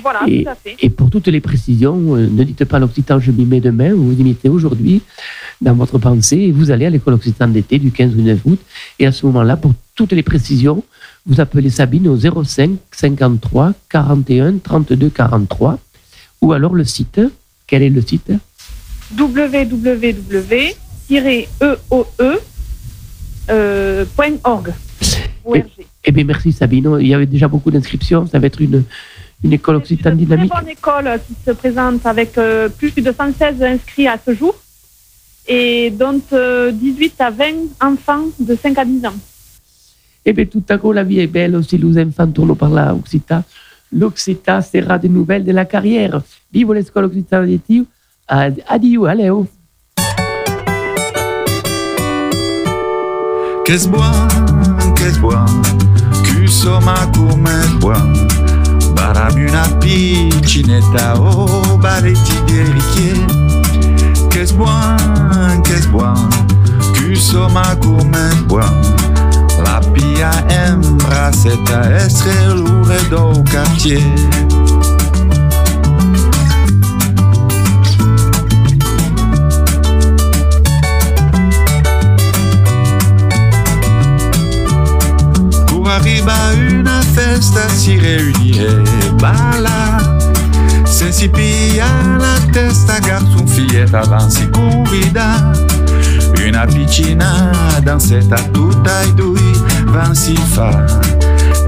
[0.02, 0.76] Voilà, Et, tout à fait.
[0.82, 4.12] et pour toutes les précisions, euh, ne dites pas l'occitan, je m'y mets demain, vous
[4.14, 5.02] vous y mettez aujourd'hui
[5.62, 8.60] dans votre pensée, et vous allez à l'école occitane d'été du 15 au 9 août.
[9.00, 10.84] Et à ce moment-là, pour toutes les précisions,
[11.26, 15.80] vous appelez Sabine au 05 53 41 32 43,
[16.42, 17.22] ou alors le site.
[17.68, 18.32] Quel est le site?
[23.50, 24.74] Euh, point .org.
[25.54, 25.64] Et-
[26.08, 26.98] Eh bien, merci Sabine.
[27.00, 28.26] Il y avait déjà beaucoup d'inscriptions.
[28.28, 28.84] Ça va être une,
[29.44, 30.52] une école occitane C'est une dynamique.
[30.52, 34.56] très bonne école qui se présente avec euh, plus de 116 inscrits à ce jour
[35.48, 37.46] et dont euh, 18 à 20
[37.82, 39.14] enfants de 5 à 10 ans.
[40.26, 41.64] Eh bien, tout à coup, la vie est belle.
[41.64, 43.44] Si les enfants tournent par la Occita,
[43.92, 46.22] l'Occita sera des nouvelles de la carrière.
[46.52, 47.60] Vive l'école occitane.
[48.28, 49.30] Ad- Adieu, allez.
[49.30, 49.46] oh.
[53.68, 55.62] È buon, che è buon,
[56.24, 56.46] che
[58.96, 59.36] somma come è buon.
[59.36, 61.78] Barami una piccinetta o.
[64.30, 66.46] Che è buon, che è buon,
[66.94, 68.94] che somma come è buon.
[69.64, 74.85] La pia hembra setta essere l'ure do quartier.
[85.96, 88.84] À une festa si riunire
[89.18, 89.98] balla
[90.86, 91.32] Se si
[91.78, 95.54] la testa garçon fillette avant si convida
[96.46, 97.50] Una piccina
[97.82, 99.40] dansetta tutta e due
[99.86, 100.84] van si fa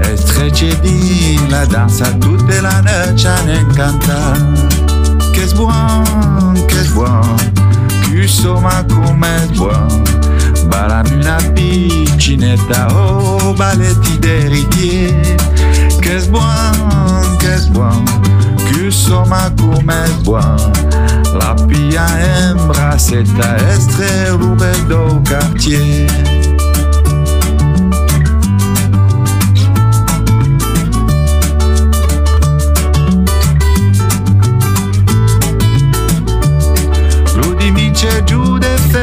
[0.02, 4.32] E strecce di la danza tutta la noche ne canta.
[5.32, 7.34] Che è buon, che è buon
[8.02, 10.18] Che insomma come buon
[10.68, 15.34] Barami una piccinetta o balletti dei righieri
[15.98, 18.04] Che è buon, che è buon
[18.70, 20.70] Che insomma come è buon
[21.32, 26.37] La pia hembra setta estre rube do quartier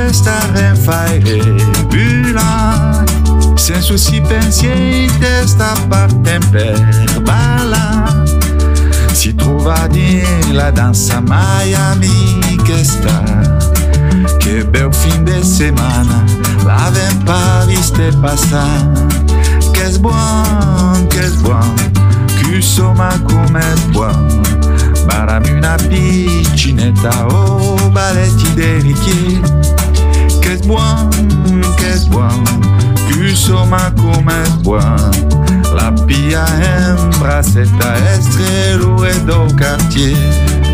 [0.09, 1.39] estarè faire
[1.89, 3.03] bula
[3.57, 6.77] Sen souci pensier testa par temper
[7.25, 8.13] bala
[9.13, 13.19] Si trouva dir la dansa mai amic està
[14.39, 16.23] Que beu fin de semana.
[16.65, 18.67] L'avem pas viste passar.
[19.73, 20.13] Qu'es bon,
[21.09, 21.75] qu'es bon
[22.37, 24.27] Que soma com et bon.
[25.07, 29.41] Barra una piccineta o oh, baletti de ricchi
[30.66, 31.09] buon,
[31.78, 32.43] che buon
[33.07, 35.28] Che insomma come buon
[35.74, 40.64] La pia hembra setta estre l'ure do quartier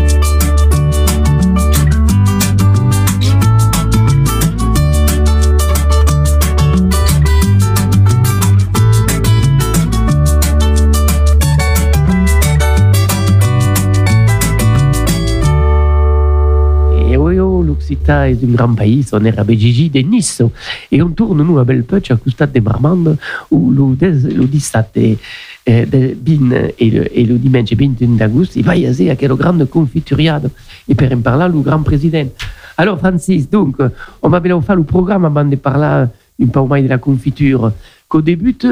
[17.92, 20.42] oh, l'Occita est un on de Nice.
[20.90, 23.16] Et on tourne, nous, à Belpech, à Custat de Marmande,
[23.50, 25.18] où le, le 17 et,
[25.66, 29.68] eh, de bin le, et le dimanche 21 d'agosto, il va y avoir quelle grande
[29.68, 30.50] confituriade.
[30.88, 32.28] Et per en parler, le grand président.
[32.76, 33.76] Alors, Francis, donc,
[34.22, 36.06] on va bien faire le programme avant de parler
[36.42, 37.72] un peu moins de la confiture,
[38.08, 38.66] qu'au débute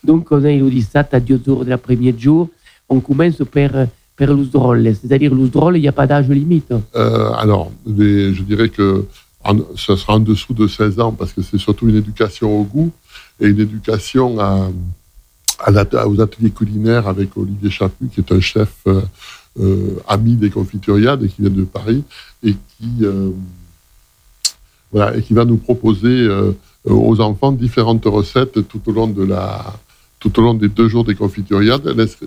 [0.02, 2.50] Donc, on a le 17 à 2 heures de l'après-midi jour.
[2.90, 3.72] On commence par,
[4.18, 4.30] par.
[5.02, 6.74] C'est-à-dire, drôle, il n'y a pas d'âge limite.
[6.96, 9.06] Euh, alors, je dirais que
[9.44, 12.64] en- ce sera en dessous de 16 ans parce que c'est surtout une éducation au
[12.64, 12.92] goût
[13.40, 19.02] et une éducation aux ateliers culinaires avec Olivier Chaput, qui est un chef euh,
[19.60, 22.04] euh, ami des confituriades et qui vient de Paris
[22.44, 23.06] et qui,
[25.34, 26.28] va nous proposer
[26.86, 29.74] aux enfants différentes recettes tout au long de la
[30.26, 31.84] tout au long des deux jours des confituriades.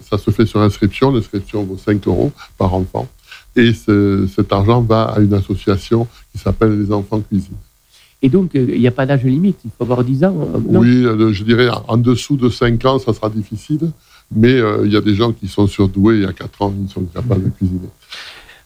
[0.08, 1.10] Ça se fait sur inscription.
[1.10, 3.08] L'inscription vaut 5 euros par enfant.
[3.56, 7.56] Et ce- cet argent va à une association qui s'appelle Les Enfants Cuisine.
[8.22, 10.36] Et donc, euh, il n'y a pas d'âge limite, il faut avoir 10 ans.
[10.54, 10.80] euh, non?
[10.80, 13.90] Oui, euh, je dirais en dessous de 5 ans, ça sera difficile.
[14.34, 16.88] Mais euh, il y a des gens qui sont surdoués et à 4 ans, ils
[16.90, 17.88] sont capables de cuisiner.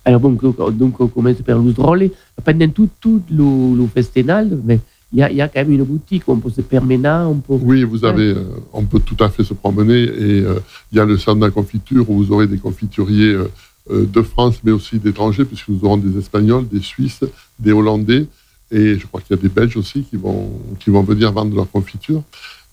[0.05, 0.33] Alors bon,
[0.73, 2.11] donc on commence par le drôle.
[2.45, 4.81] Pendant tout, tout le, le festival, mais
[5.13, 7.55] il y y a quand même une boutique où on peut se permettre, on peut...
[7.63, 10.59] Oui, vous avez, euh, on peut tout à fait se promener et euh,
[10.91, 13.49] il y a le centre de la confiture où vous aurez des confituriers euh,
[13.89, 17.25] de France mais aussi d'étrangers puisque nous aurons des Espagnols, des Suisses,
[17.59, 18.27] des Hollandais
[18.71, 20.51] et je crois qu'il y a des Belges aussi qui vont,
[20.81, 22.23] qui vont venir vendre leurs confitures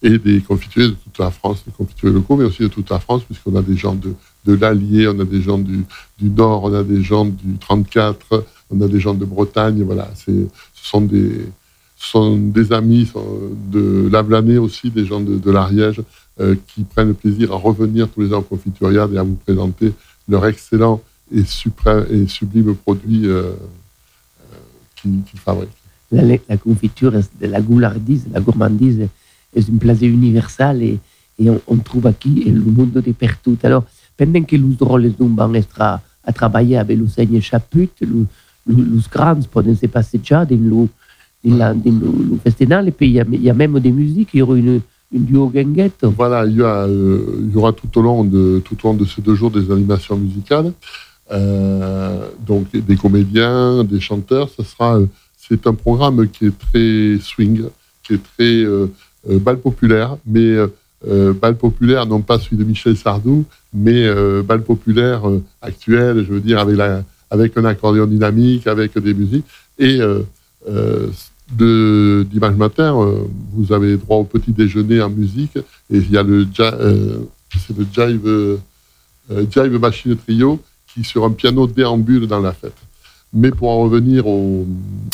[0.02, 3.00] et des confituriers de toute la France, des confituriers locaux mais aussi de toute la
[3.00, 4.14] France puisqu'on a des gens de,
[4.46, 5.84] de l'Allier, on a des gens du,
[6.18, 10.10] du Nord, on a des gens du 34, on a des gens de Bretagne, voilà,
[10.16, 10.32] ce
[10.74, 11.48] sont des,
[12.00, 13.26] sont des amis sont
[13.72, 16.02] de Lavelanet aussi, des gens de, l'Ariège,
[16.40, 19.92] euh, qui prennent plaisir à revenir tous les ans au Confituriade et à vous présenter
[20.28, 21.02] leur excellent
[21.34, 23.52] et, suprême, et sublime produit euh,
[24.54, 24.56] euh,
[24.96, 25.70] qu'ils fabriquent.
[26.12, 29.08] La, la confiture, est- la goulardise, la gourmandise
[29.56, 31.00] est une place universelle et,
[31.68, 33.58] on, trouve aquí le monde de partout.
[33.64, 33.84] Alors,
[34.18, 35.14] pendant que les drôles
[35.80, 38.26] à, à travailler avec le Seigneur Chaput, le,
[38.68, 40.46] le, les grands peuvent se passer déjà
[41.44, 44.30] le, dans la, dans le, le festival, et puis il y, a, même des musiques,
[44.34, 44.82] il y aura une,
[45.12, 46.04] une duo ganguette.
[46.04, 48.94] Voilà, il y, a, euh, il y aura tout au, long de, tout au long
[48.94, 50.72] de ces deux jours des animations musicales,
[51.32, 54.50] euh, donc des comédiens, des chanteurs.
[54.50, 55.06] Ce sera, euh,
[55.38, 57.64] c'est un programme qui est très swing,
[58.04, 58.66] qui est très
[59.40, 60.58] bal populaire, mais
[61.42, 64.08] bal populaire, non pas celui de Michel Sardou, mais
[64.44, 65.24] bal populaire
[65.60, 69.46] actuel, je veux dire, avec, la, avec un accordéon dynamique, avec des musiques.
[70.66, 76.18] De dimanche matin, euh, vous avez droit au petit déjeuner en musique, et il y
[76.18, 77.20] a le, euh,
[77.54, 78.58] c'est le Jive, euh,
[79.50, 80.60] Jive Machine Trio
[80.94, 82.78] qui, sur un piano, déambule dans la fête.
[83.34, 84.68] Mais pour en revenir au,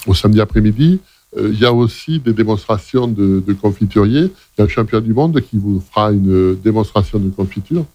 [0.08, 1.00] au samedi après-midi,
[1.38, 4.26] euh, il y a aussi des démonstrations de, confituriers.
[4.26, 7.86] Il y a un champion du monde qui vous fera une démonstration de confiture.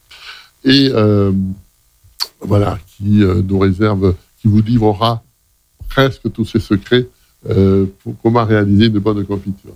[0.64, 1.32] Et euh,
[2.40, 5.22] voilà, qui euh, nous réserve, qui vous livrera
[5.88, 9.74] presque tous ses secrets euh, pour comment réaliser une bonne confiture.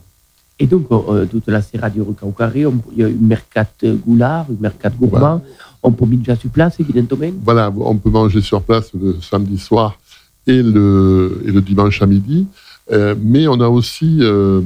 [0.58, 3.66] Et donc, euh, toute la Serra du Recaucaré, il y a une mercat
[4.06, 5.42] goulard, une mercat gourmand.
[5.82, 7.32] On peut déjà sur place, évidemment.
[7.42, 9.98] Voilà, on peut manger sur place le samedi soir
[10.46, 12.46] et le, et le dimanche à midi.
[12.92, 14.60] Euh, mais on a aussi, euh,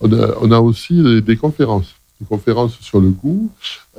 [0.00, 3.50] on a, on a aussi des, des conférences, des conférences sur le goût.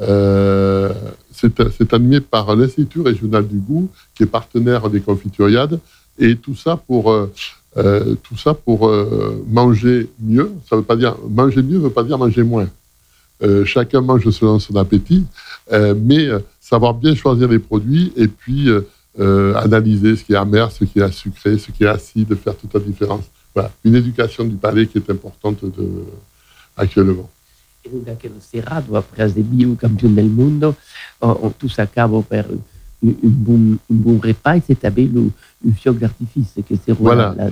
[0.01, 0.91] Euh,
[1.31, 5.79] c'est c'est animé par l'Institut régional du goût, qui est partenaire des confituriades,
[6.19, 7.13] et tout ça pour
[7.77, 10.51] euh, tout ça pour euh, manger mieux.
[10.69, 12.69] Ça veut pas dire manger mieux, veut pas dire manger moins.
[13.43, 15.25] Euh, chacun mange selon son appétit,
[15.71, 16.29] mais
[16.61, 18.69] savoir bien choisir les produits et puis
[19.17, 22.73] analyser ce qui est amer, ce qui est sucré, ce qui est acide, faire toute
[22.73, 23.25] la différence.
[23.53, 26.03] Voilà, une éducation du palais qui est importante de,
[26.77, 27.29] actuellement.
[27.91, 30.75] Donc, dans quel Serra, après des bio-champions del mundo,
[31.59, 32.45] tous acabent par
[33.03, 35.29] un, un bon, un repas c'est avec le,
[35.65, 37.33] le fioc d'artifice, que c'est Voilà.
[37.37, 37.45] la,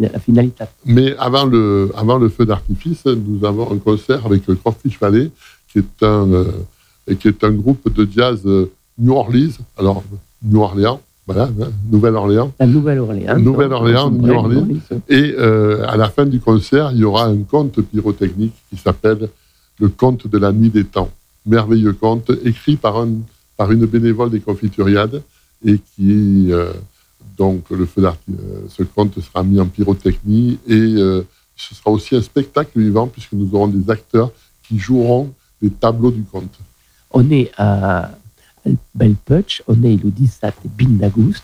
[0.00, 0.64] la, la finalité.
[0.84, 5.30] Mais avant le, avant le feu d'artifice, nous avons un concert avec le Crawfish Valley,
[5.70, 6.44] qui est un, euh,
[7.18, 9.52] qui est un groupe de jazz euh, New Orleans.
[9.78, 10.02] Alors,
[10.42, 12.52] New Orleans, voilà, hein, Nouvelle-Orléans.
[12.58, 13.38] La Nouvelle-Orléans.
[13.38, 14.66] Nouvelle-Orléans, New Orleans.
[15.08, 19.28] Et euh, à la fin du concert, il y aura un conte pyrotechnique qui s'appelle
[19.78, 21.10] Le conte de la nuit des temps.
[21.46, 23.10] Merveilleux conte, écrit par, un,
[23.56, 25.22] par une bénévole des confituriades
[25.64, 26.72] et qui, euh,
[27.40, 28.12] donc, le feu euh,
[28.68, 31.26] ce conte sera mis en pyrotechnie et euh,
[31.56, 34.30] ce sera aussi un spectacle vivant puisque nous aurons des acteurs
[34.62, 35.32] qui joueront
[35.62, 36.54] les tableaux du conte.
[37.10, 38.10] On est à
[38.94, 41.42] Belputsch, on est le 17 d'août,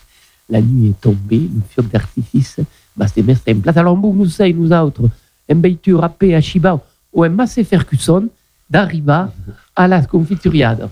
[0.51, 2.57] la nuit est tombée, le fioc d'artifice
[2.95, 3.77] va se mettre en place.
[3.77, 5.09] Alors, nous savons, nous autres,
[5.49, 6.79] un beiture à à Chibao
[7.11, 8.29] ou un Massé Ferguson
[8.69, 9.25] d'arriver
[9.75, 10.89] à la confituriade.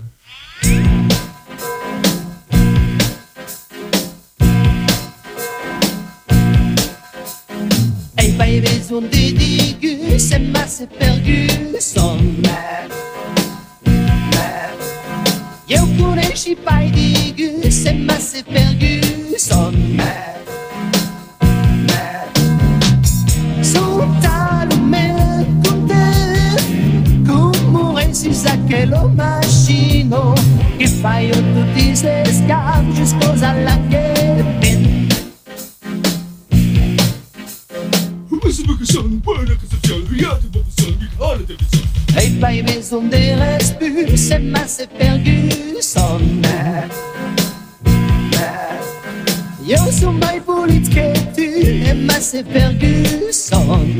[8.86, 12.18] Baby, zo'n dédigu, c'est Massey Ferguson.
[15.68, 19.72] Eu coneixi pai digu, c'est Massey Ferguson.
[23.62, 25.94] Sou talo meu conte,
[27.26, 30.34] como esse sa quello macino
[30.78, 31.30] che fai
[32.92, 33.76] giusto alla
[42.16, 43.76] Hey baby, son des restes
[44.16, 46.20] c'est Massey Ferguson.
[49.64, 53.96] Yo son mai pulit che tu e Massey Ferguson.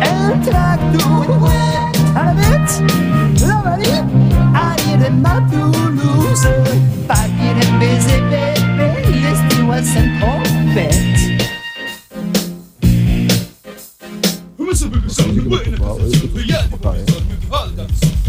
[0.00, 1.48] El tracto
[2.14, 2.68] Avec
[3.40, 4.02] la vallée.
[4.54, 6.48] Aïe de ma Toulouse
[7.06, 9.26] Papier de baiser bébé
[9.72, 10.55] à Saint-Trompette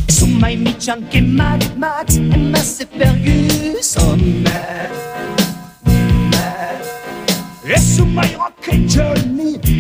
[0.08, 4.46] Su mai mici anche Mad Max e Massey Ferguson
[7.64, 9.77] E su mai Rock e Johnny e che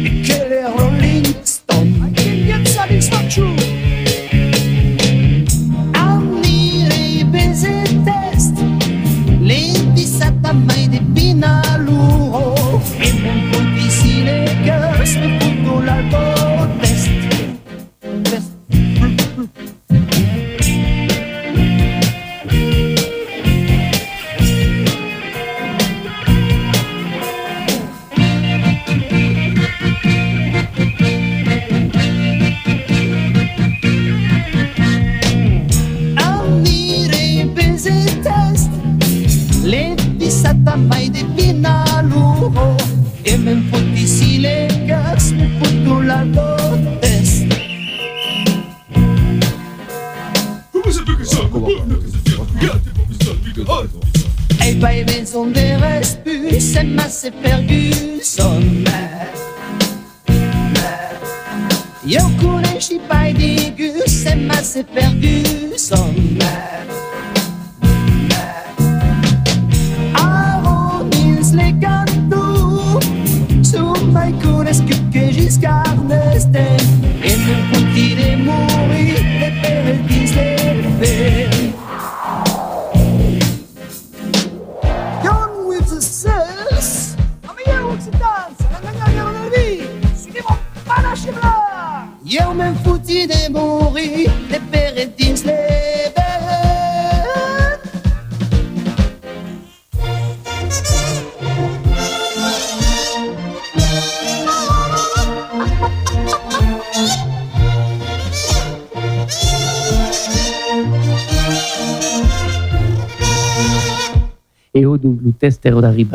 [114.97, 116.09] Donc le test est arrivé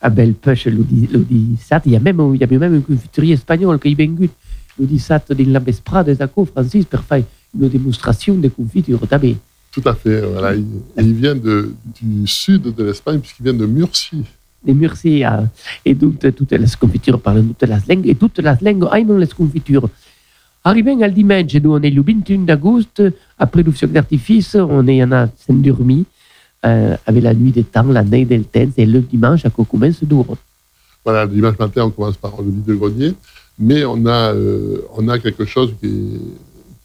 [0.00, 1.82] à belle pêche l'Odissat.
[1.86, 4.28] Il y a même il y a même un confiturier espagnol qui est venu
[4.78, 7.22] l'Odissat dans la vesprade des accords Francis pour faire
[7.58, 9.36] une démonstration de confiture d'abbé.
[9.72, 10.20] Tout à fait.
[10.20, 10.54] Voilà.
[10.98, 14.24] Il, vient de, du sud de l'Espagne, puisqu'il vient de Murcie.
[14.66, 15.48] de Murcia
[15.84, 19.28] et donc toutes les confitures parlent toutes les langues et toutes les langues aiment les
[19.28, 19.88] confitures.
[20.62, 23.00] Arrivant al dimanche, nous on est le 21 d'août,
[23.38, 26.04] après le feu d'artifice, on est en a s'endormi
[26.66, 30.02] euh, avec la nuit des temps, la neige del temps, et le dimanche, à commence
[30.04, 30.36] d'ouvre.
[31.04, 33.14] Voilà, le dimanche matin, on commence par le vide-grenier,
[33.58, 36.20] mais on a, euh, on a quelque chose qui est,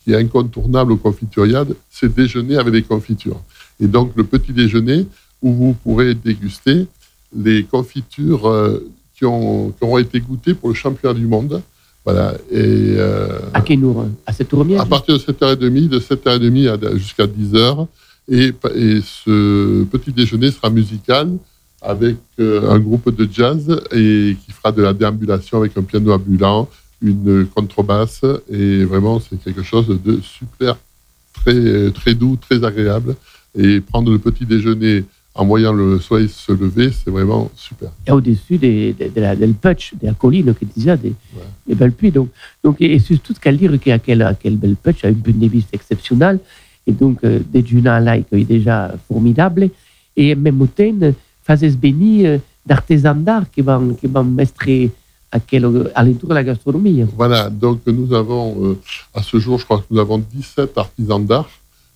[0.03, 3.41] qui est incontournable au confituriade, c'est déjeuner avec des confitures.
[3.81, 5.05] Et donc, le petit déjeuner,
[5.41, 6.87] où vous pourrez déguster
[7.35, 11.61] les confitures euh, qui, ont, qui auront été goûtées pour le championnat du monde.
[12.05, 12.35] Voilà.
[12.51, 12.55] Et,
[12.97, 17.87] euh, À quelle heure À 7h30 à partir de 7h30, de 7h30 à- jusqu'à 10h.
[18.29, 21.29] Et, et ce petit déjeuner sera musical
[21.81, 26.11] avec euh, un groupe de jazz et qui fera de la déambulation avec un piano
[26.11, 26.67] ambulant,
[27.01, 28.21] une contrebasse.
[28.51, 30.77] Et vraiment, c'est quelque chose de super,
[31.33, 33.15] très, très doux, très agréable.
[33.57, 35.03] Et prendre le petit déjeuner
[35.35, 37.91] en voyant le soleil se lever, c'est vraiment super.
[38.07, 41.13] Et au-dessus des, des, de la, del Putsch, de la colline qui disait des,
[41.67, 42.11] des belles puits.
[42.11, 42.29] Donc,
[42.63, 45.71] donc, et, et surtout, qu'elle dire qu'à quel, à quel bel Putsch a une vista
[45.73, 46.39] exceptionnelle.
[46.87, 49.69] Et donc, euh, Juna là, qui est déjà formidable.
[50.15, 51.13] Et même au temps,
[51.43, 54.65] faisait béni euh, d'artisans d'art qui vont, qui vont mettre
[55.31, 57.05] à, quel, à de la gastronomie.
[57.15, 58.79] Voilà, donc nous avons, euh,
[59.13, 61.49] à ce jour, je crois que nous avons 17 artisans d'art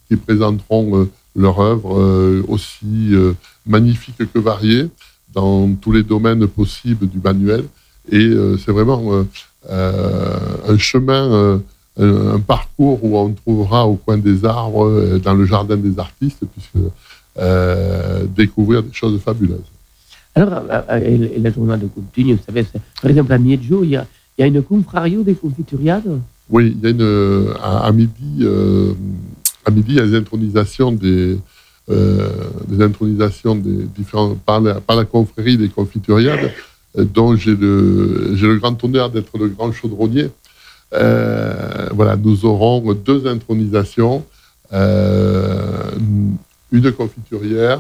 [0.08, 3.34] qui présenteront euh, leur œuvre euh, aussi euh,
[3.66, 4.88] magnifique que variée
[5.34, 7.66] dans tous les domaines possibles du manuel.
[8.12, 9.24] Et euh, c'est vraiment euh,
[9.70, 10.38] euh,
[10.68, 11.58] un chemin, euh,
[12.00, 16.00] un, un parcours où on trouvera au coin des arbres, euh, dans le jardin des
[16.00, 16.86] artistes, puisque
[17.38, 19.60] euh, découvrir des choses fabuleuses.
[20.36, 22.66] Alors, euh, euh, et, la journée de continue, vous savez,
[23.02, 24.06] par exemple, à Mieggio, il y a,
[24.38, 26.20] il y a une confrario des confituriades?
[26.50, 28.94] Oui, il y a une, à, à midi, euh,
[29.66, 31.38] à midi, il y a des intronisations des,
[31.90, 32.30] euh,
[32.68, 36.52] des intronisations des différents, par la, par la confrérie des confituriades,
[36.98, 40.30] euh, dont j'ai le, j'ai le grand honneur d'être le grand chaudronnier.
[40.94, 44.26] Euh, voilà, nous aurons deux intronisations,
[44.74, 45.92] euh,
[46.72, 47.80] une confiturière,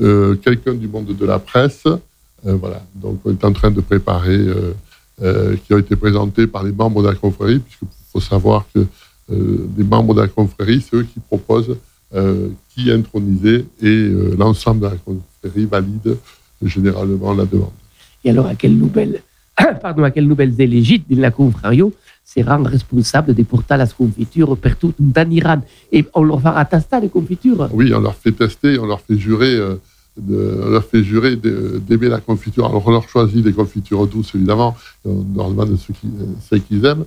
[0.00, 1.84] euh, quelqu'un du monde de la presse.
[2.42, 4.38] Voilà, donc on est en train de préparer,
[5.18, 8.86] qui ont été présentés par les membres de la confrérie, puisqu'il faut savoir que
[9.28, 11.76] les membres de la confrérie, c'est eux qui proposent
[12.74, 16.16] qui introniser et l'ensemble de la confrérie valide
[16.62, 17.72] généralement la demande.
[18.24, 19.20] Et alors, à quelles nouvelles,
[19.82, 20.10] pardon, à
[20.62, 21.92] élégites de la confrario
[22.24, 25.60] seront responsables des portales à confitures partout en Iran
[25.92, 27.68] Et on leur fera tester les confitures?
[27.72, 29.76] Oui, on leur fait tester, on leur fait jurer, euh,
[30.16, 32.66] de- leur fait jurer de- d'aimer la confiture.
[32.66, 36.10] Alors on leur choisit des confitures douces évidemment, on leur demande ce qu'ils
[36.48, 37.04] ce qu'ils aiment.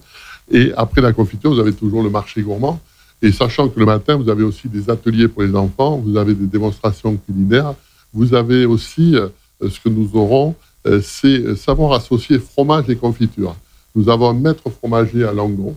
[0.52, 2.80] Et après la confiture, vous avez toujours le marché gourmand.
[3.22, 6.34] Et sachant que le matin, vous avez aussi des ateliers pour les enfants, vous avez
[6.34, 7.74] des démonstrations culinaires,
[8.14, 9.30] vous avez aussi euh,
[9.62, 10.56] ce que nous aurons,
[10.88, 13.56] euh, c'est savoir associer fromage et confiture.
[13.96, 15.76] Nous avons un maître fromager à Langon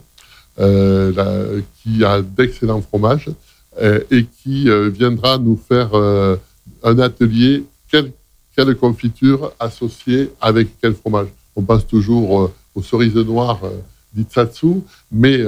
[0.59, 3.29] euh, qui a d'excellents fromages
[3.83, 5.91] euh, et qui euh, viendra nous faire
[6.83, 8.11] un atelier quelle,
[8.57, 11.29] quelle confiture associée avec quel fromage.
[11.57, 13.61] On passe toujours aux cerises noires
[14.14, 15.43] d'Itsatsu, mais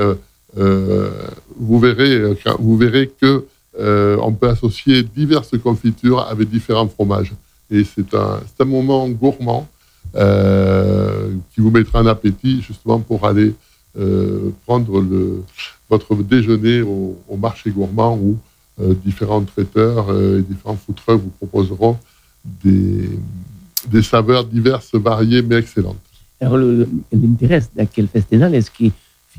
[0.55, 3.47] vous, verrez, vous verrez que
[3.79, 7.33] on peut associer diverses confitures avec différents fromages.
[7.71, 9.69] Et c'est un, un moment gourmand
[10.15, 13.55] euh, qui vous mettra en appétit justement pour aller
[13.99, 15.03] euh, prendre
[15.91, 18.37] votre déjeuner au, marché gourmand où
[18.81, 21.97] euh, différents traiteurs et différents food trucks vous proposeront
[22.65, 25.99] des, saveurs diverses, variées mais excellentes.
[26.41, 28.85] Alors, le- le- l'intérêt de quel festival est que,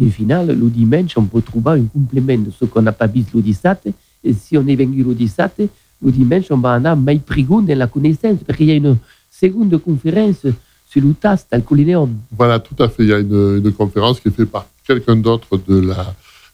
[0.09, 3.41] final, le dimanche, on peut trouver un complément de ce qu'on n'a pas vu le
[3.41, 3.89] 17.
[4.23, 5.69] Et si on est venu le 17,
[6.03, 8.97] le dimanche, on va aller mai prigon dans la connaissance, parce qu'il y a une
[9.39, 10.45] seconde conférence
[10.89, 11.03] sur
[11.51, 12.11] al culinéum.
[12.35, 13.03] Voilà, tout à fait.
[13.03, 15.87] Il y a une, conférence qui est faite par quelqu'un d'autre de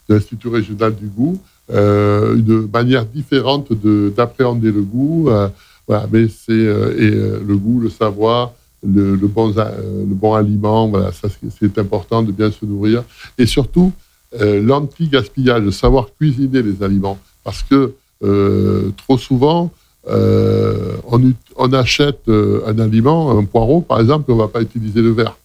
[0.08, 1.38] l'Institut régional du goût,
[1.72, 5.30] euh, une manière différente de- d'appréhender le goût.
[5.30, 5.48] euh,
[5.88, 8.52] voilà, mais c'est euh, euh, le goût, le savoir,
[8.86, 10.88] le, bon, le bon aliment.
[10.88, 13.02] Voilà, c'est- important de bien se nourrir
[13.38, 13.92] et surtout
[14.38, 17.94] l'anti-gaspillage, savoir cuisiner les aliments, parce que
[19.02, 19.72] trop souvent
[20.08, 24.62] on, ut- on achète euh, un aliment, un poireau par exemple, on ne va pas
[24.62, 25.36] utiliser le verre.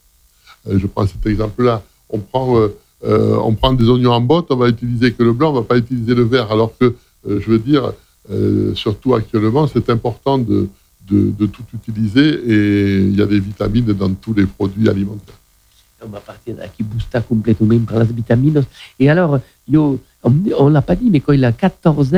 [0.70, 1.82] Euh, je prends cet exemple-là.
[2.10, 5.34] On prend, euh, euh, on prend des oignons en botte, on va utiliser que le
[5.34, 6.52] blanc, on va pas utiliser le vert.
[6.52, 7.94] Alors que, euh, je veux dire,
[8.32, 10.68] euh, surtout actuellement, c'est important de,
[11.08, 15.36] tout utiliser et il y a des vitamines dans tous les produits alimentaires.
[16.04, 18.64] On va partir qui boosta complètement par les vitamines.
[18.98, 22.14] Et alors, yo, on ne l'a pas dit, mais quand il a 14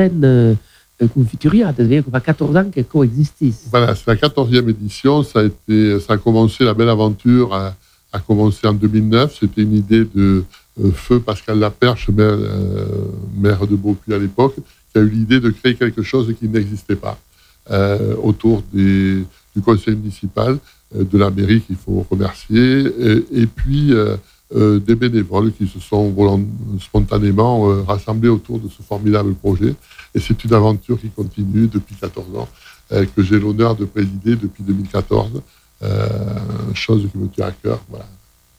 [1.04, 3.36] ans confituria, c'est-à-dire qu'il a 14 ans qu'elle coexiste.
[3.70, 5.22] Voilà, c'est la 14e édition.
[5.22, 7.74] Ça a, commencé, la belle aventure a,
[8.12, 9.36] a commencé en 2009.
[9.40, 10.44] C'était une idée de
[10.80, 12.86] euh, Feu Pascal Laperche, maire, euh,
[13.36, 14.56] maire de Beaupuy à l'époque,
[14.92, 17.18] qui a eu l'idée de créer quelque chose qui n'existait pas
[17.70, 19.26] euh, autour du
[19.64, 20.58] conseil municipal,
[20.96, 22.86] euh, de la mairie qu'il faut remercier,
[23.32, 23.92] et puis
[24.54, 26.14] euh, des bénévoles qui se sont
[26.80, 29.74] spontanément euh, rassemblés autour de ce formidable projet.
[30.14, 32.48] Et c'est une aventure qui continue depuis 14 ans
[32.92, 35.42] euh, que j'ai l'honneur de présider depuis 2014,
[35.82, 36.08] euh,
[36.74, 37.80] chose qui me tient à cœur.
[37.88, 38.06] Voilà.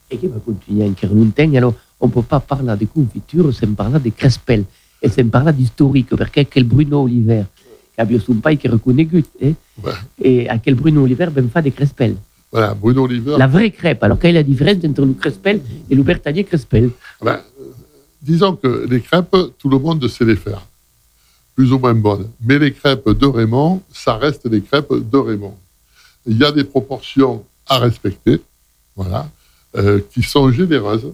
[0.10, 1.56] et qui va continuer encore longtemps.
[1.56, 4.66] Alors, on ne peut pas parler de confiture sans parler de Crespel.
[5.02, 7.44] Et sans parler d'historique, parce que quel Bruno Oliver,
[7.94, 9.54] qui a bien son qui reconnaît Gut, hein?
[9.84, 9.92] Ouais.
[10.22, 12.16] et à quel Bruno Oliver ben fait des Crespel.
[12.56, 13.36] Voilà, Bruno Oliver.
[13.38, 14.02] La vraie crêpe.
[14.02, 16.90] Alors, quelle est la différence entre le Crespel et le Bertanier Crespel
[17.22, 17.64] Ben, euh,
[18.22, 20.66] disons que les crêpes, tout le monde sait les faire,
[21.54, 22.30] plus ou moins bonnes.
[22.40, 25.54] Mais les crêpes de Raymond, ça reste les crêpes de Raymond.
[26.26, 28.40] Il y a des proportions à respecter,
[28.96, 29.30] voilà,
[29.76, 31.12] euh, qui sont généreuses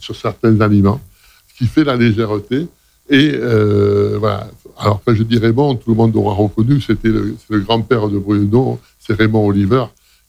[0.00, 1.00] sur certains aliments,
[1.52, 2.66] ce qui fait la légèreté.
[3.08, 4.50] Et euh, voilà.
[4.76, 8.18] Alors quand je dis Raymond, tout le monde aura reconnu, c'était le, le grand-père de
[8.18, 9.84] Bruno, c'est Raymond Oliver,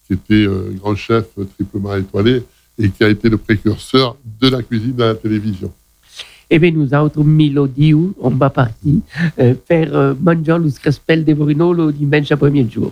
[0.08, 2.44] qui était euh, grand chef euh, triplement étoilé
[2.78, 5.72] et qui a été le précurseur de la cuisine à la télévision.
[6.50, 8.96] Eh bien, nous autres, Mélodie, on va partir
[9.40, 12.92] euh, faire euh, manger le Crespel de Bruno le dimanche à premier jour.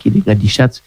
[0.00, 0.82] Noi aqui de Gadichatz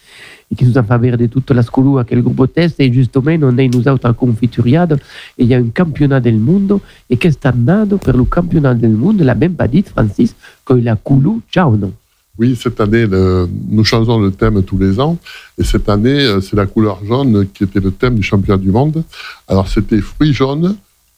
[0.48, 3.44] e che nous en favore de tutta la scolua che il gruppo test e giustamente
[3.44, 4.98] noi nous autres confituriado
[5.36, 9.22] e a un campionat del mondo e che sta nato per il campionat del mondo
[9.24, 10.34] la même pas dit Francis
[10.64, 11.92] que la coulou ciao non
[12.36, 15.16] Oui, cette année, le- nous changeons le thème tous les ans.
[15.56, 18.72] Et cette année, euh, c'est la couleur jaune qui était le thème du championnat du
[18.72, 19.04] monde.
[19.46, 20.74] Alors, c'était fruits jaunes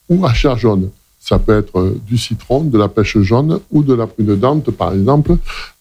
[0.09, 0.91] ou à chair jaune.
[1.27, 4.71] Ça peut être euh, du citron, de la pêche jaune ou de la prune dente,
[4.71, 5.35] par exemple,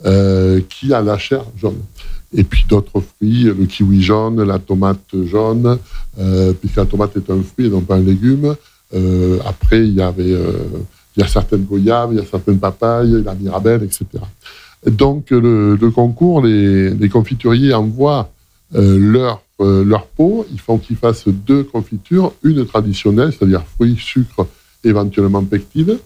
[0.05, 1.83] euh, qui a la chair jaune.
[2.35, 5.79] Et puis d'autres fruits, le kiwi jaune, la tomate jaune,
[6.19, 8.57] euh, puisque la tomate est un fruit et non pas un légume.
[9.45, 10.31] Après, il y avait,
[11.17, 14.07] il y a certaines goyaves, il y a certaines papayes, la mirabelle, etc.
[14.87, 18.31] Donc, le, concours, les, confituriers envoient
[18.73, 20.47] leur, leur pot.
[20.51, 24.47] Il faut qu'ils fassent deux confitures, une traditionnelle, c'est-à-dire fruits, sucre,
[24.87, 25.99] éventuellement pectine,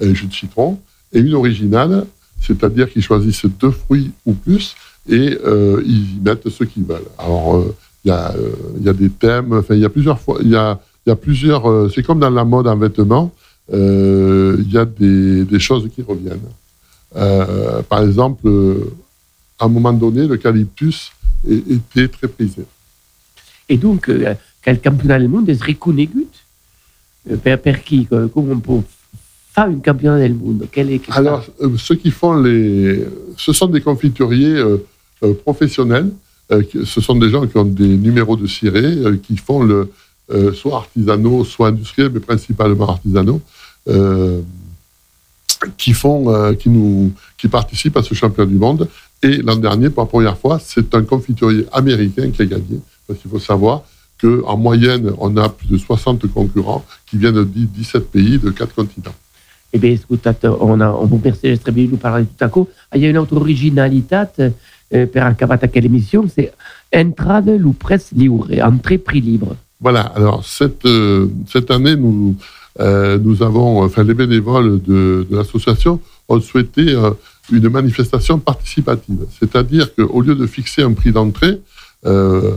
[0.00, 0.80] et jus de citron,
[1.12, 2.06] et une originale,
[2.40, 4.74] c'est-à-dire qu'ils choisissent deux fruits ou plus
[5.08, 7.10] et euh, ils y mettent ce qu'ils veulent.
[7.18, 10.18] Alors, euh, il y, euh, il y a des thèmes, enfin, il y a plusieurs
[10.18, 13.32] fois, il y a, y a plusieurs, euh, c'est comme dans la mode en vêtements,
[13.72, 16.50] il y a des, des choses qui reviennent.
[17.88, 18.46] Par exemple,
[19.58, 21.12] à un moment donné, l'eucalyptus
[21.46, 22.64] était très prisé.
[23.68, 24.10] et donc
[24.62, 26.43] quel campionat del mondo è riconosciuto euh,
[27.42, 28.06] per, per chi?
[28.06, 28.82] Co- come on peut
[29.54, 30.66] faire un campionat del mondo?
[30.70, 33.04] Quel est Alors, euh, ceux qui font les.
[33.36, 34.78] Ce sont des confituriers euh,
[35.22, 36.10] euh, professionnels.
[36.52, 39.90] euh, ce sont des gens qui ont des numéros de ciré, euh, qui font le,
[40.30, 43.40] euh, soit artisanaux, soit industriels, mais principalement artisanaux,
[43.88, 44.40] euh,
[45.78, 48.88] qui, font, euh, qui, nous, qui participent à ce championnat du monde.
[49.22, 52.80] Et l'an dernier, pour la première fois, c'est un confiturier américain qui a gagné.
[53.06, 53.82] Parce qu'il faut savoir
[54.20, 58.50] qu'en moyenne, on a plus de 60 concurrents qui viennent de 10 17 pays de
[58.50, 59.14] 4 continents.
[59.72, 62.68] Eh bien, scusate, on, a, on peut essere venuto parlare tutto a co.
[62.94, 66.52] Il y a une autre originalità eh, per acabare quelle émission, c'est
[66.94, 69.56] entrade lu press libre, entrée prix libre.
[69.80, 72.36] Voilà, alors cette, euh, cette année, nous,
[72.80, 77.10] euh, nous avons, enfin les bénévoles de, de l'association ont souhaité euh,
[77.52, 79.26] une manifestation participative.
[79.38, 81.60] C'est-à-dire qu'au lieu de fixer un prix d'entrée,
[82.06, 82.56] euh,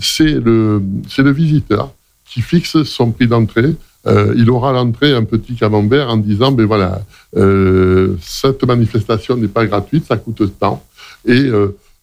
[0.00, 0.82] c'est le,
[1.18, 1.92] le visiteur
[2.24, 3.74] qui fixe son prix d'entrée.
[4.06, 7.02] Euh, il aura l'entrée un petit camembert en disant, ben voilà,
[7.36, 10.84] euh, cette manifestation n'est pas gratuite, ça coûte tant.
[11.26, 11.50] Et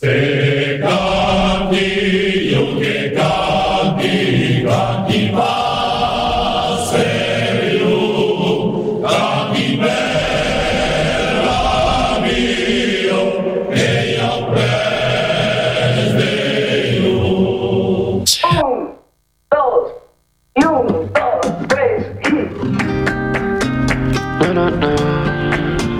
[0.00, 2.37] C'est parti